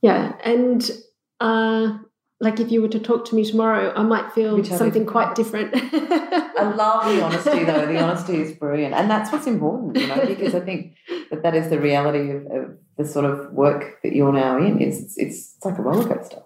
Yeah, 0.00 0.32
and 0.42 0.90
uh, 1.40 1.98
like 2.40 2.60
if 2.60 2.70
you 2.70 2.80
were 2.80 2.88
to 2.88 3.00
talk 3.00 3.24
to 3.26 3.34
me 3.34 3.44
tomorrow, 3.44 3.92
I 3.96 4.02
might 4.02 4.32
feel 4.32 4.56
You'd 4.56 4.66
tell 4.66 4.74
me 4.74 4.78
something 4.78 5.06
quite 5.06 5.34
different. 5.34 5.70
I 5.74 6.72
love 6.76 7.12
the 7.12 7.22
honesty, 7.22 7.64
though. 7.64 7.86
The 7.86 8.00
honesty 8.00 8.40
is 8.40 8.52
brilliant, 8.52 8.94
and 8.94 9.10
that's 9.10 9.32
what's 9.32 9.46
important, 9.48 9.96
you 9.96 10.06
know, 10.06 10.24
because 10.24 10.54
I 10.54 10.60
think 10.60 10.94
that 11.30 11.42
that 11.42 11.56
is 11.56 11.68
the 11.68 11.80
reality 11.80 12.30
of, 12.30 12.46
of 12.46 12.78
the 12.96 13.04
sort 13.04 13.24
of 13.24 13.52
work 13.52 14.00
that 14.02 14.14
you're 14.14 14.32
now 14.32 14.56
in. 14.58 14.80
Is 14.80 15.02
it's, 15.02 15.18
it's, 15.18 15.56
like 15.64 15.78
a 15.78 15.82
roller 15.82 16.06
coaster. 16.06 16.42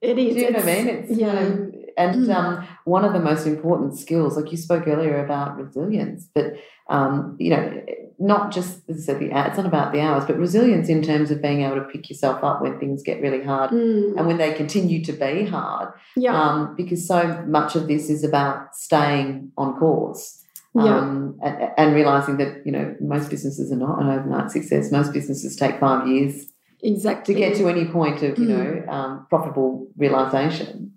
It 0.00 0.18
is. 0.18 0.34
Do 0.34 0.40
you 0.40 0.50
know 0.52 0.58
what 0.58 0.68
I 0.68 0.74
mean? 0.74 0.88
It's 0.88 1.18
yeah. 1.18 1.32
of- 1.32 1.74
and 1.96 2.26
Mm. 2.26 2.34
um, 2.34 2.64
one 2.84 3.04
of 3.04 3.12
the 3.12 3.20
most 3.20 3.46
important 3.46 3.96
skills, 3.98 4.36
like 4.36 4.50
you 4.52 4.56
spoke 4.58 4.86
earlier 4.86 5.24
about 5.24 5.56
resilience, 5.56 6.28
but 6.34 6.54
um, 6.88 7.36
you 7.38 7.50
know, 7.50 7.82
not 8.18 8.52
just 8.52 8.88
as 8.88 8.96
I 8.96 9.00
said, 9.12 9.18
the 9.20 9.26
it's 9.46 9.56
not 9.56 9.66
about 9.66 9.92
the 9.92 10.00
hours, 10.00 10.24
but 10.24 10.38
resilience 10.38 10.88
in 10.88 11.02
terms 11.02 11.30
of 11.30 11.42
being 11.42 11.62
able 11.62 11.76
to 11.76 11.82
pick 11.92 12.08
yourself 12.08 12.42
up 12.44 12.62
when 12.62 12.78
things 12.78 13.02
get 13.02 13.20
really 13.20 13.42
hard 13.42 13.70
Mm, 13.72 14.16
and 14.16 14.26
when 14.26 14.38
they 14.38 14.52
continue 14.54 15.04
to 15.04 15.12
be 15.12 15.44
hard. 15.46 15.88
yeah. 16.16 16.34
Um, 16.40 16.74
because 16.76 17.06
so 17.06 17.44
much 17.46 17.74
of 17.76 17.88
this 17.88 18.08
is 18.08 18.22
about 18.24 18.74
staying 18.74 19.52
on 19.58 19.74
course. 19.78 20.42
yeah. 20.74 20.98
Um, 20.98 21.38
and, 21.42 21.70
and 21.78 21.94
realizing 21.94 22.36
that 22.36 22.64
you 22.66 22.72
know 22.72 22.94
most 23.00 23.30
businesses 23.30 23.72
are 23.72 23.76
not 23.86 24.00
an 24.00 24.08
overnight 24.08 24.50
success. 24.50 24.92
Most 24.92 25.12
businesses 25.12 25.56
take 25.56 25.80
five 25.80 26.06
years 26.06 26.34
exactly. 26.82 27.34
to 27.34 27.40
get 27.40 27.56
to 27.56 27.68
any 27.68 27.86
point 27.86 28.22
of 28.22 28.38
you 28.38 28.46
Mm. 28.46 28.54
know 28.86 28.92
um, 28.92 29.26
profitable 29.30 29.88
realization. 29.96 30.92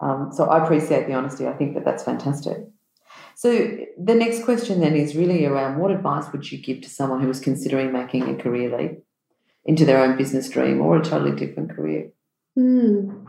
Um, 0.00 0.30
so 0.32 0.44
I 0.44 0.62
appreciate 0.64 1.06
the 1.06 1.14
honesty. 1.14 1.46
I 1.46 1.52
think 1.52 1.74
that 1.74 1.84
that's 1.84 2.04
fantastic. 2.04 2.58
So 3.34 3.76
the 3.98 4.14
next 4.14 4.44
question 4.44 4.80
then 4.80 4.94
is 4.96 5.16
really 5.16 5.44
around 5.46 5.78
what 5.78 5.90
advice 5.90 6.30
would 6.32 6.50
you 6.50 6.58
give 6.58 6.82
to 6.82 6.90
someone 6.90 7.20
who 7.22 7.30
is 7.30 7.40
considering 7.40 7.92
making 7.92 8.28
a 8.28 8.40
career 8.42 8.76
leap 8.76 9.02
into 9.64 9.84
their 9.84 10.02
own 10.02 10.16
business 10.16 10.48
dream 10.48 10.80
or 10.80 10.96
a 10.98 11.02
totally 11.04 11.34
different 11.36 11.70
career? 11.70 12.10
Hmm. 12.54 13.26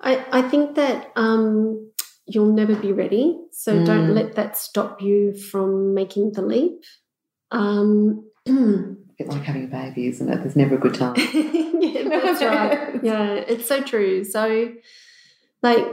I 0.00 0.24
I 0.30 0.42
think 0.42 0.76
that 0.76 1.12
um, 1.16 1.90
you'll 2.26 2.52
never 2.52 2.74
be 2.76 2.92
ready, 2.92 3.38
so 3.52 3.72
Mm. 3.74 3.86
don't 3.86 4.14
let 4.14 4.34
that 4.36 4.56
stop 4.56 5.00
you 5.02 5.34
from 5.34 5.94
making 5.94 6.32
the 6.32 6.42
leap. 6.42 6.82
Um, 7.50 8.30
bit 9.18 9.28
like 9.28 9.42
having 9.42 9.64
a 9.64 9.66
baby, 9.66 10.06
isn't 10.06 10.28
it? 10.28 10.36
There's 10.36 10.56
never 10.56 10.76
a 10.76 10.78
good 10.78 10.94
time. 10.94 11.14
yeah, 11.34 12.08
that's 12.08 12.42
right. 12.42 13.04
Yeah, 13.04 13.34
it's 13.34 13.66
so 13.66 13.82
true. 13.82 14.24
So, 14.24 14.72
like, 15.62 15.84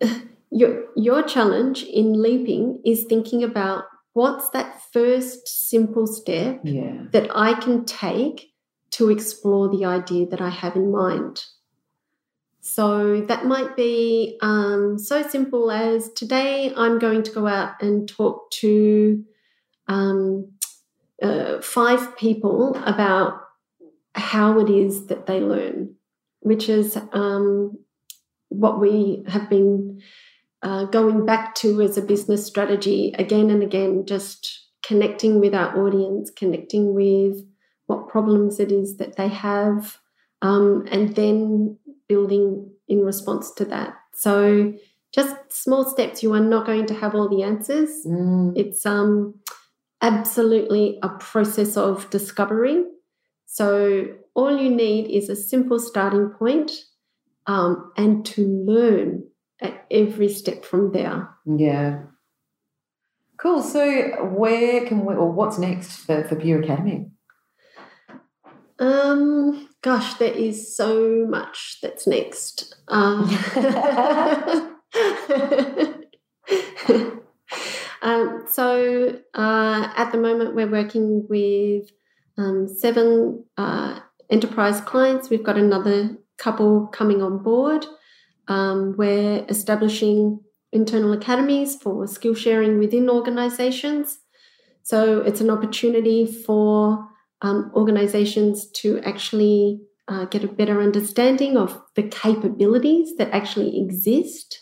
your 0.50 0.84
your 0.96 1.22
challenge 1.22 1.82
in 1.82 2.20
leaping 2.22 2.80
is 2.84 3.04
thinking 3.04 3.42
about 3.42 3.84
what's 4.12 4.50
that 4.50 4.80
first 4.92 5.48
simple 5.48 6.06
step 6.06 6.60
Yeah. 6.62 7.04
that 7.10 7.30
I 7.34 7.54
can 7.54 7.84
take 7.84 8.52
to 8.92 9.10
explore 9.10 9.68
the 9.68 9.84
idea 9.84 10.26
that 10.26 10.40
I 10.40 10.50
have 10.50 10.76
in 10.76 10.92
mind. 10.92 11.44
So 12.60 13.20
that 13.22 13.44
might 13.44 13.76
be 13.76 14.38
um, 14.40 14.98
so 14.98 15.26
simple 15.28 15.70
as 15.70 16.10
today 16.12 16.72
I'm 16.76 16.98
going 16.98 17.22
to 17.24 17.30
go 17.32 17.46
out 17.46 17.82
and 17.82 18.08
talk 18.08 18.50
to 18.52 19.22
um, 19.88 20.52
uh, 21.24 21.60
five 21.62 22.16
people 22.16 22.76
about 22.84 23.40
how 24.14 24.60
it 24.60 24.70
is 24.70 25.06
that 25.06 25.26
they 25.26 25.40
learn, 25.40 25.94
which 26.40 26.68
is 26.68 26.98
um, 27.12 27.78
what 28.48 28.78
we 28.78 29.24
have 29.28 29.48
been 29.48 30.00
uh, 30.62 30.84
going 30.84 31.24
back 31.26 31.54
to 31.56 31.80
as 31.80 31.96
a 31.96 32.02
business 32.02 32.46
strategy 32.46 33.14
again 33.18 33.50
and 33.50 33.62
again, 33.62 34.04
just 34.06 34.68
connecting 34.82 35.40
with 35.40 35.54
our 35.54 35.84
audience, 35.84 36.30
connecting 36.30 36.94
with 36.94 37.44
what 37.86 38.08
problems 38.08 38.60
it 38.60 38.70
is 38.70 38.96
that 38.98 39.16
they 39.16 39.28
have, 39.28 39.98
um, 40.42 40.86
and 40.90 41.16
then 41.16 41.78
building 42.08 42.70
in 42.86 43.00
response 43.00 43.52
to 43.52 43.64
that. 43.64 43.94
So, 44.14 44.74
just 45.12 45.36
small 45.50 45.84
steps. 45.84 46.22
You 46.22 46.32
are 46.34 46.40
not 46.40 46.66
going 46.66 46.86
to 46.86 46.94
have 46.94 47.14
all 47.14 47.28
the 47.28 47.44
answers. 47.44 47.90
Mm. 48.06 48.56
It's 48.56 48.84
um, 48.84 49.34
absolutely 50.04 50.98
a 51.02 51.08
process 51.08 51.76
of 51.76 52.08
discovery. 52.10 52.84
So, 53.46 54.06
all 54.34 54.56
you 54.56 54.70
need 54.70 55.10
is 55.10 55.28
a 55.28 55.36
simple 55.36 55.78
starting 55.78 56.30
point 56.30 56.72
um, 57.46 57.92
and 57.96 58.24
to 58.26 58.46
learn 58.46 59.24
at 59.60 59.86
every 59.90 60.28
step 60.28 60.64
from 60.64 60.92
there. 60.92 61.30
Yeah. 61.46 62.02
Cool. 63.36 63.62
So 63.62 64.24
where 64.24 64.86
can 64.86 65.04
we 65.04 65.14
or 65.14 65.30
what's 65.30 65.58
next 65.58 65.98
for, 65.98 66.24
for 66.24 66.36
Peer 66.36 66.62
Academy? 66.62 67.10
Um, 68.78 69.68
gosh, 69.82 70.14
there 70.14 70.32
is 70.32 70.76
so 70.76 71.26
much 71.28 71.78
that's 71.82 72.06
next. 72.06 72.76
Um, 72.88 73.28
um, 78.04 78.44
so 78.46 79.18
uh, 79.34 79.92
at 79.96 80.12
the 80.12 80.18
moment, 80.18 80.54
we're 80.54 80.70
working 80.70 81.26
with 81.28 81.90
um, 82.36 82.68
seven 82.68 83.44
uh, 83.56 83.98
enterprise 84.28 84.80
clients. 84.82 85.30
We've 85.30 85.42
got 85.42 85.56
another 85.56 86.16
couple 86.36 86.86
coming 86.88 87.22
on 87.22 87.42
board. 87.42 87.86
Um, 88.46 88.94
we're 88.98 89.46
establishing 89.48 90.40
internal 90.70 91.14
academies 91.14 91.76
for 91.76 92.06
skill 92.06 92.34
sharing 92.34 92.78
within 92.78 93.08
organizations. 93.08 94.18
So 94.82 95.22
it's 95.22 95.40
an 95.40 95.48
opportunity 95.48 96.26
for 96.26 97.08
um, 97.40 97.72
organizations 97.74 98.70
to 98.82 99.00
actually 99.00 99.80
uh, 100.08 100.26
get 100.26 100.44
a 100.44 100.48
better 100.48 100.82
understanding 100.82 101.56
of 101.56 101.80
the 101.94 102.02
capabilities 102.02 103.16
that 103.16 103.30
actually 103.30 103.80
exist 103.80 104.60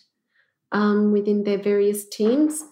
um, 0.71 1.11
within 1.11 1.43
their 1.43 1.59
various 1.59 2.09
teams. 2.09 2.63